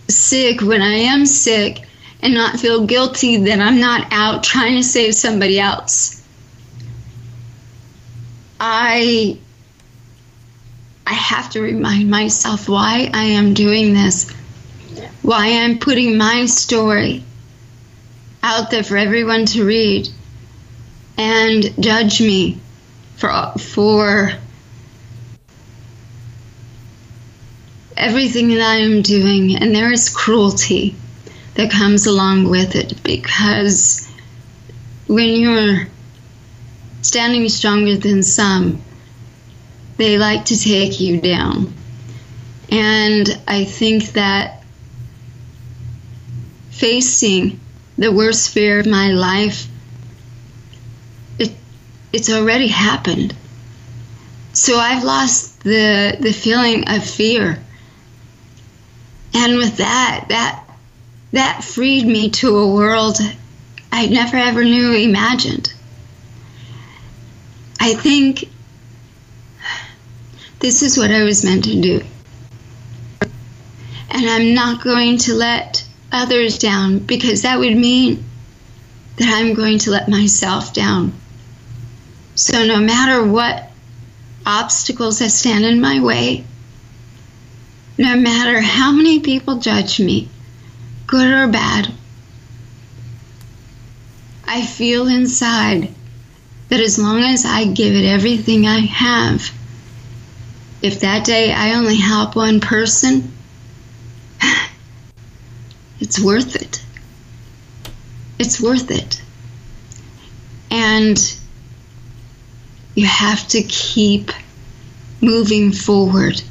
sick 0.10 0.62
when 0.62 0.82
I 0.82 0.96
am 0.96 1.26
sick 1.26 1.82
and 2.22 2.34
not 2.34 2.60
feel 2.60 2.86
guilty 2.86 3.38
that 3.38 3.60
I'm 3.60 3.80
not 3.80 4.08
out 4.12 4.44
trying 4.44 4.76
to 4.76 4.84
save 4.84 5.16
somebody 5.16 5.60
else. 5.60 6.21
I 8.64 9.40
I 11.08 11.14
have 11.14 11.50
to 11.52 11.62
remind 11.62 12.12
myself 12.12 12.70
why 12.70 13.10
I 13.12 13.24
am 13.24 13.56
doing 13.56 13.96
this. 13.96 14.32
why 15.24 15.64
I'm 15.64 15.80
putting 15.80 16.16
my 16.16 16.46
story 16.46 17.24
out 18.44 18.70
there 18.70 18.84
for 18.84 18.98
everyone 18.98 19.46
to 19.48 19.66
read 19.66 20.10
and 21.18 21.74
judge 21.84 22.22
me 22.22 22.60
for 23.16 23.32
for 23.58 24.32
everything 27.98 28.50
that 28.50 28.62
I 28.62 28.76
am 28.78 29.02
doing 29.02 29.56
and 29.56 29.74
there 29.74 29.92
is 29.92 30.10
cruelty 30.10 30.96
that 31.56 31.72
comes 31.72 32.06
along 32.06 32.48
with 32.48 32.76
it 32.76 33.02
because 33.02 34.08
when 35.08 35.30
you're 35.34 35.88
standing 37.02 37.48
stronger 37.50 37.98
than 37.98 38.24
some 38.24 38.82
they 39.98 40.18
like 40.18 40.46
to 40.46 40.58
take 40.58 41.00
you 41.00 41.20
down 41.22 41.74
and 42.72 43.38
I 43.48 43.66
think 43.66 44.14
that 44.14 44.64
facing 46.70 47.60
the 47.98 48.12
worst 48.12 48.50
fear 48.50 48.80
of 48.80 48.88
my 48.88 49.10
life, 49.10 49.68
it, 51.38 51.52
it's 52.14 52.32
already 52.32 52.68
happened. 52.68 53.36
So 54.54 54.78
I've 54.78 55.04
lost 55.04 55.64
the 55.64 56.18
the 56.20 56.32
feeling 56.32 56.90
of 56.90 57.08
fear. 57.08 57.60
And 59.34 59.58
with 59.58 59.78
that, 59.78 60.26
that 60.30 60.64
that 61.34 61.64
freed 61.64 62.06
me 62.06 62.30
to 62.32 62.58
a 62.58 62.74
world 62.74 63.18
I 63.92 64.08
never 64.08 64.38
ever 64.38 64.64
knew 64.64 64.94
imagined. 64.94 65.74
I 67.84 67.96
think 67.96 68.48
this 70.60 70.84
is 70.84 71.00
what 71.00 71.10
I 71.10 71.24
was 71.24 71.44
meant 71.44 71.64
to 71.64 71.82
do. 71.82 72.02
And 74.12 74.30
I'm 74.30 74.54
not 74.54 74.84
going 74.84 75.18
to 75.26 75.34
let 75.34 75.84
others 76.12 76.60
down 76.60 77.00
because 77.00 77.42
that 77.42 77.58
would 77.58 77.76
mean 77.76 78.24
that 79.18 79.34
I'm 79.34 79.56
going 79.56 79.80
to 79.80 79.90
let 79.90 80.08
myself 80.08 80.76
down. 80.76 81.14
So, 82.36 82.68
no 82.68 82.80
matter 82.80 83.26
what 83.26 83.72
obstacles 84.46 85.18
that 85.18 85.32
stand 85.32 85.66
in 85.66 85.82
my 85.82 86.04
way, 86.04 86.46
no 87.98 88.16
matter 88.16 88.62
how 88.62 88.92
many 88.92 89.22
people 89.22 89.58
judge 89.58 90.00
me, 90.00 90.30
good 91.08 91.34
or 91.34 91.48
bad, 91.48 91.92
I 94.46 94.64
feel 94.68 95.08
inside 95.08 95.96
that 96.72 96.80
as 96.80 96.98
long 96.98 97.22
as 97.22 97.44
I 97.44 97.66
give 97.66 97.94
it 97.94 98.06
everything 98.06 98.66
I 98.66 98.80
have, 98.80 99.52
if 100.82 101.02
that 101.02 101.26
day 101.26 101.52
I 101.52 101.74
only 101.74 101.98
help 101.98 102.38
one 102.38 102.62
person, 102.62 103.34
it's 106.00 106.18
worth 106.18 106.56
it. 106.56 106.82
It's 108.40 108.62
worth 108.62 108.90
it. 108.90 109.22
And 110.72 111.20
you 112.96 113.06
have 113.06 113.46
to 113.50 113.62
keep 113.64 114.32
moving 115.20 115.74
forward. 115.74 116.42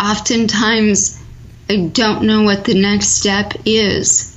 Oftentimes, 0.00 1.22
I 1.68 1.90
don't 1.92 2.22
know 2.22 2.44
what 2.44 2.64
the 2.64 2.80
next 2.80 3.08
step 3.08 3.52
is, 3.66 4.34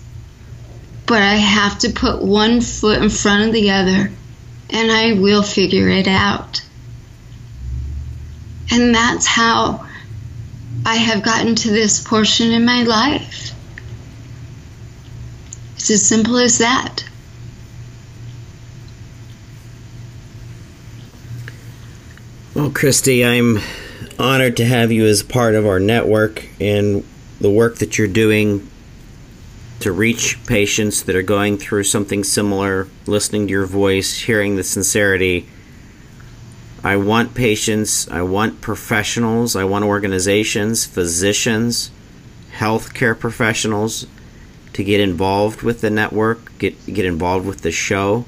but 1.06 1.22
I 1.22 1.36
have 1.36 1.80
to 1.80 1.90
put 1.90 2.22
one 2.22 2.60
foot 2.60 3.02
in 3.02 3.10
front 3.10 3.48
of 3.48 3.54
the 3.54 3.72
other 3.72 4.12
and 4.70 4.92
I 4.92 5.14
will 5.14 5.44
figure 5.44 5.90
it 5.90 6.08
out. 6.08 6.62
And 8.72 8.94
that's 8.94 9.26
how 9.26 9.88
I 10.86 10.96
have 10.96 11.24
gotten 11.24 11.56
to 11.56 11.70
this 11.70 12.02
portion 12.02 12.52
in 12.52 12.66
my 12.66 12.84
life. 12.84 13.52
It's 15.76 15.90
as 15.90 16.08
simple 16.08 16.38
as 16.38 16.58
that. 16.58 17.04
Well, 22.54 22.72
Kristy, 22.72 23.26
I'm 23.26 23.60
honored 24.20 24.58
to 24.58 24.66
have 24.66 24.92
you 24.92 25.06
as 25.06 25.22
part 25.22 25.54
of 25.54 25.66
our 25.66 25.80
network 25.80 26.48
and 26.60 27.06
the 27.40 27.52
work 27.52 27.78
that 27.78 27.98
you're 27.98 28.08
doing 28.08 28.68
to 29.80 29.92
reach 29.92 30.44
patients 30.46 31.04
that 31.04 31.16
are 31.16 31.22
going 31.22 31.58
through 31.58 31.84
something 31.84 32.24
similar, 32.24 32.88
listening 33.06 33.48
to 33.48 33.52
your 33.52 33.66
voice, 33.66 34.22
hearing 34.22 34.56
the 34.56 34.64
sincerity. 34.64 35.48
I 36.84 36.98
want 36.98 37.36
patients, 37.36 38.08
I 38.10 38.22
want 38.24 38.62
professionals, 38.62 39.56
I 39.56 39.66
want 39.66 39.86
organizations, 39.86 40.86
physicians, 40.86 41.92
healthcare 42.56 43.18
professionals 43.20 44.08
to 44.74 44.84
get 44.84 45.00
involved 45.00 45.62
with 45.62 45.82
the 45.82 45.90
network, 45.90 46.58
get 46.58 46.86
get 46.86 47.06
involved 47.06 47.46
with 47.46 47.62
the 47.62 47.72
show. 47.72 48.26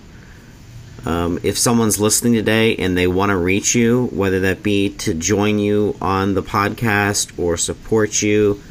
Um, 1.06 1.40
if 1.44 1.58
someone's 1.58 2.00
listening 2.00 2.34
today 2.34 2.76
and 2.76 2.98
they 2.98 3.08
want 3.08 3.30
to 3.30 3.38
reach 3.38 3.74
you, 3.74 4.08
whether 4.08 4.42
that 4.42 4.62
be 4.62 4.90
to 4.90 5.14
join 5.14 5.58
you 5.58 5.96
on 6.02 6.34
the 6.34 6.44
podcast 6.44 7.38
or 7.40 7.56
support 7.56 8.22
you 8.22 8.62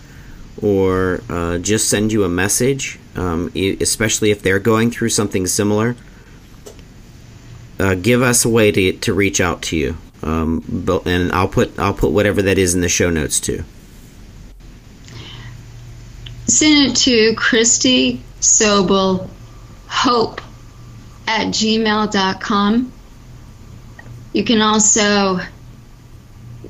or 0.63 1.23
uh, 1.29 1.59
just 1.59 1.89
send 1.89 2.13
you 2.13 2.25
a 2.25 2.29
message, 2.29 2.99
um, 3.17 3.51
especially 3.55 4.31
if 4.31 4.43
they're 4.43 4.59
going 4.59 4.91
through 4.91 5.11
something 5.11 5.47
similar, 5.47 5.97
uh, 7.79 7.95
give 7.95 8.23
us 8.23 8.45
a 8.45 8.49
way 8.49 8.73
to, 8.73 8.93
to 8.93 9.13
reach 9.13 9.41
out 9.41 9.63
to 9.63 9.77
you. 9.77 9.97
Um, 10.23 10.65
but, 10.69 11.07
and 11.07 11.31
I'll 11.31 11.49
put 11.49 11.79
I'll 11.79 11.95
put 11.95 12.11
whatever 12.11 12.43
that 12.43 12.59
is 12.59 12.75
in 12.75 12.81
the 12.81 12.89
show 12.89 13.09
notes 13.09 13.39
too 13.39 13.65
send 16.49 16.91
it 16.91 16.97
to 16.97 17.35
Kristy 17.35 18.19
Sobel 18.41 19.29
Hope 19.87 20.41
at 21.27 21.49
gmail.com. 21.49 22.93
You 24.33 24.45
can 24.45 24.61
also 24.63 25.41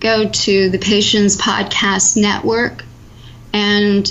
go 0.01 0.29
to 0.29 0.68
the 0.68 0.79
Patients 0.79 1.37
Podcast 1.37 2.16
Network 2.16 2.85
and 3.59 4.09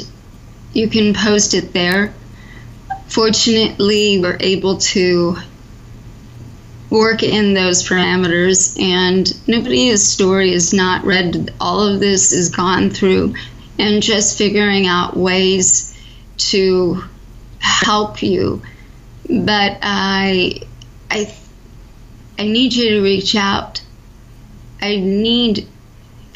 you 0.74 0.90
can 0.90 1.14
post 1.14 1.54
it 1.54 1.72
there. 1.72 2.14
Fortunately, 3.08 4.20
we're 4.20 4.38
able 4.42 4.78
to 4.78 5.38
work 6.90 7.24
in 7.24 7.54
those 7.54 7.88
parameters, 7.88 8.80
and 8.82 9.48
nobody's 9.48 10.06
story 10.06 10.52
is 10.52 10.74
not 10.74 11.06
read. 11.06 11.54
All 11.62 11.82
of 11.82 12.02
this 12.02 12.34
is 12.34 12.50
gone 12.50 12.90
through 12.90 13.36
and 13.80 14.04
just 14.04 14.38
figuring 14.38 14.86
out 14.86 15.16
ways 15.16 15.98
to 16.52 17.04
help 17.60 18.22
you. 18.22 18.62
But 19.30 19.80
I, 19.82 20.62
I, 21.10 21.34
I 22.38 22.44
need 22.44 22.74
you 22.74 22.90
to 22.90 23.02
reach 23.02 23.34
out. 23.36 23.82
I 24.82 24.98
need 24.98 25.68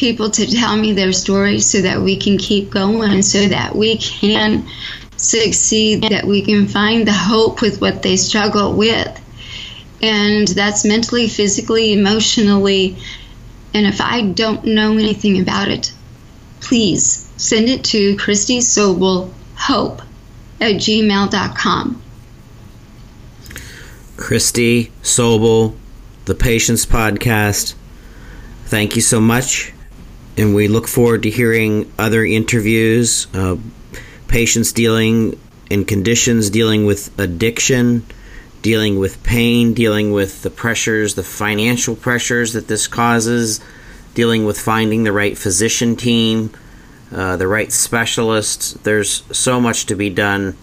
people 0.02 0.32
to 0.32 0.48
tell 0.48 0.76
me 0.76 0.94
their 0.94 1.14
stories 1.14 1.70
so 1.70 1.80
that 1.80 2.02
we 2.02 2.18
can 2.18 2.40
keep 2.40 2.72
going, 2.72 3.22
so 3.22 3.48
that 3.48 3.76
we 3.76 3.98
can 3.98 4.68
succeed, 5.16 6.02
that 6.02 6.26
we 6.26 6.42
can 6.42 6.68
find 6.68 7.08
the 7.08 7.14
hope 7.14 7.62
with 7.62 7.80
what 7.80 8.02
they 8.02 8.18
struggle 8.18 8.74
with. 8.74 9.08
And 10.02 10.48
that's 10.48 10.84
mentally, 10.84 11.30
physically, 11.30 11.94
emotionally. 11.94 12.98
And 13.76 13.86
if 13.86 14.02
I 14.02 14.24
don't 14.24 14.66
know 14.66 14.94
anything 14.94 15.40
about 15.40 15.68
it, 15.68 15.94
please 16.62 17.32
send 17.38 17.70
it 17.70 17.84
to 17.94 18.16
Kristy 18.16 18.58
Sobel 18.58 19.32
Hope 19.56 20.02
at 20.60 20.78
gmail.com. 20.78 22.02
Kristy 24.18 24.90
Sobel, 25.04 25.76
the 26.26 26.34
Patients 26.34 26.88
Podcast. 26.88 27.76
Thank 28.66 28.96
you 28.96 29.04
so 29.04 29.22
much. 29.22 29.74
And 30.38 30.56
we 30.56 30.68
look 30.68 30.88
forward 30.88 31.24
to 31.24 31.30
hearing 31.30 31.92
other 32.00 32.24
interviews, 32.24 33.28
uh, 33.34 33.58
patients 34.28 34.72
dealing 34.72 35.38
in 35.72 35.86
conditions 35.86 36.50
dealing 36.50 36.86
with 36.86 37.18
addiction, 37.18 38.06
dealing 38.62 39.00
with 39.00 39.24
pain, 39.24 39.74
dealing 39.74 40.12
with 40.12 40.42
the 40.44 40.50
pressures, 40.50 41.16
the 41.16 41.24
financial 41.24 41.96
pressures 41.96 42.52
that 42.52 42.68
this 42.68 42.88
causes, 42.88 43.62
dealing 44.14 44.44
with 44.44 44.60
finding 44.60 45.06
the 45.06 45.14
right 45.14 45.38
physician 45.38 45.96
team, 45.96 46.54
uh, 47.14 47.38
the 47.38 47.48
right 47.48 47.72
specialists. 47.72 48.74
There's 48.84 49.24
so 49.36 49.62
much 49.62 49.86
to 49.86 49.96
be 49.96 50.10
done, 50.10 50.58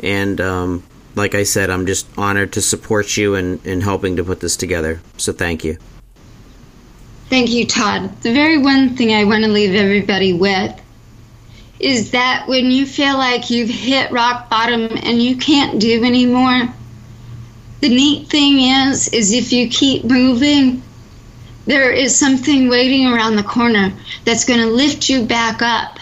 and 0.00 0.38
um, 0.42 0.82
like 1.14 1.34
I 1.34 1.44
said, 1.44 1.70
I'm 1.70 1.86
just 1.86 2.06
honored 2.18 2.52
to 2.52 2.60
support 2.60 3.16
you 3.16 3.34
in, 3.34 3.60
in 3.64 3.80
helping 3.80 4.16
to 4.16 4.24
put 4.24 4.40
this 4.40 4.58
together. 4.58 5.00
So 5.16 5.32
thank 5.32 5.64
you. 5.64 5.78
Thank 7.30 7.50
you, 7.50 7.64
Todd. 7.64 8.20
The 8.22 8.32
very 8.32 8.58
one 8.58 8.96
thing 8.96 9.14
I 9.14 9.22
want 9.22 9.44
to 9.44 9.50
leave 9.50 9.72
everybody 9.72 10.32
with 10.32 10.74
is 11.78 12.10
that 12.10 12.48
when 12.48 12.72
you 12.72 12.84
feel 12.84 13.16
like 13.16 13.50
you've 13.50 13.70
hit 13.70 14.10
rock 14.10 14.50
bottom 14.50 14.90
and 15.04 15.22
you 15.22 15.36
can't 15.36 15.80
do 15.80 16.02
anymore, 16.04 16.68
the 17.80 17.88
neat 17.88 18.26
thing 18.26 18.58
is 18.58 19.08
is 19.10 19.32
if 19.32 19.52
you 19.52 19.68
keep 19.68 20.04
moving, 20.04 20.82
there 21.66 21.92
is 21.92 22.18
something 22.18 22.68
waiting 22.68 23.06
around 23.06 23.36
the 23.36 23.44
corner 23.44 23.92
that's 24.24 24.44
going 24.44 24.60
to 24.60 24.66
lift 24.66 25.08
you 25.08 25.24
back 25.24 25.62
up 25.62 26.00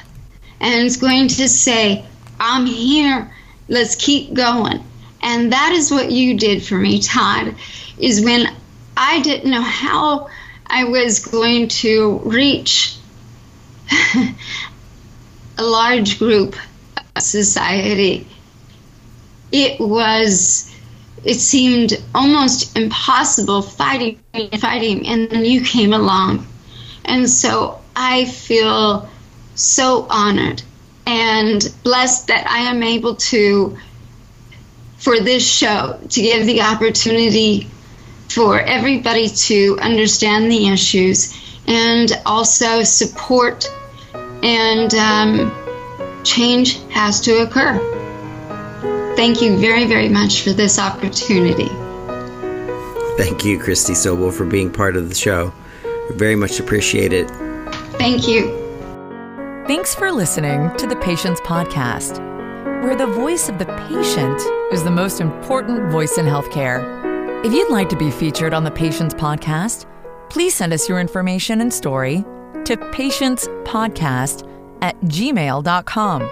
and 0.61 0.87
is 0.87 0.97
going 0.97 1.29
to 1.29 1.47
say, 1.47 2.07
I'm 2.41 2.65
here, 2.65 3.31
let's 3.69 3.97
keep 3.97 4.33
going. 4.33 4.83
And 5.23 5.53
that 5.53 5.73
is 5.73 5.91
what 5.91 6.11
you 6.11 6.39
did 6.39 6.63
for 6.63 6.77
me, 6.77 7.03
Todd, 7.03 7.55
is 7.99 8.25
when 8.25 8.47
I 8.97 9.21
didn't 9.21 9.51
know 9.51 9.61
how 9.61 10.29
I 10.71 10.85
was 10.85 11.21
going 11.21 11.69
to 11.69 12.21
reach 12.25 12.97
a 15.59 15.63
large 15.63 16.19
group 16.19 16.57
of 17.17 17.23
society. 17.23 18.27
It 19.51 19.81
was, 19.81 20.73
it 21.25 21.35
seemed 21.35 22.03
almost 22.15 22.77
impossible 22.77 23.63
fighting, 23.63 24.21
fighting, 24.59 25.09
and 25.09 25.31
then 25.31 25.45
you 25.45 25.63
came 25.63 25.93
along. 25.93 26.47
And 27.05 27.29
so 27.29 27.81
I 27.97 28.27
feel 28.27 29.09
so 29.55 30.07
honored 30.11 30.63
and 31.07 31.73
blessed 31.83 32.27
that 32.27 32.47
I 32.47 32.71
am 32.71 32.83
able 32.83 33.17
to, 33.17 33.79
for 34.99 35.19
this 35.19 35.51
show, 35.51 35.99
to 36.11 36.21
give 36.21 36.47
the 36.47 36.61
opportunity 36.61 37.69
for 38.29 38.61
everybody 38.61 39.29
to 39.29 39.79
understand 39.81 40.51
the 40.51 40.69
issues 40.69 41.35
and 41.67 42.13
also 42.27 42.83
support 42.83 43.71
and 44.43 44.95
um, 44.95 45.55
change 46.25 46.83
has 46.91 47.21
to 47.23 47.43
occur. 47.43 47.79
Thank 49.17 49.43
you 49.43 49.57
very, 49.59 49.85
very 49.85 50.09
much 50.09 50.43
for 50.43 50.51
this 50.51 50.79
opportunity. 50.79 51.69
Thank 53.17 53.45
you, 53.45 53.59
Kristy 53.59 53.97
Sobel, 53.97 54.33
for 54.33 54.45
being 54.45 54.71
part 54.71 54.97
of 54.97 55.09
the 55.09 55.15
show. 55.15 55.53
Very 56.13 56.37
much 56.37 56.61
appreciate 56.61 57.13
it. 57.13 57.29
Thank 57.99 58.29
you. 58.29 58.57
Thanks 59.67 59.95
for 59.95 60.13
listening 60.13 60.75
to 60.77 60.87
the 60.87 60.97
Patients 60.97 61.41
Podcast, 61.41 62.19
where 62.83 62.95
the 62.97 63.07
voice 63.07 63.49
of 63.49 63.59
the 63.59 63.67
patient 63.67 64.41
is 64.73 64.85
the 64.85 64.91
most 64.91 65.21
important 65.21 65.91
voice 65.91 66.17
in 66.17 66.25
healthcare. 66.25 66.98
If 67.45 67.53
you'd 67.53 67.71
like 67.71 67.89
to 67.91 67.97
be 67.97 68.11
featured 68.11 68.53
on 68.53 68.65
the 68.65 68.71
Patients 68.73 69.15
Podcast, 69.15 69.87
please 70.29 70.55
send 70.55 70.73
us 70.73 70.89
your 70.89 70.99
information 70.99 71.61
and 71.61 71.73
story 71.73 72.25
to 72.65 72.77
patientspodcast 72.77 74.49
at 74.83 75.01
gmail.com. 75.03 76.31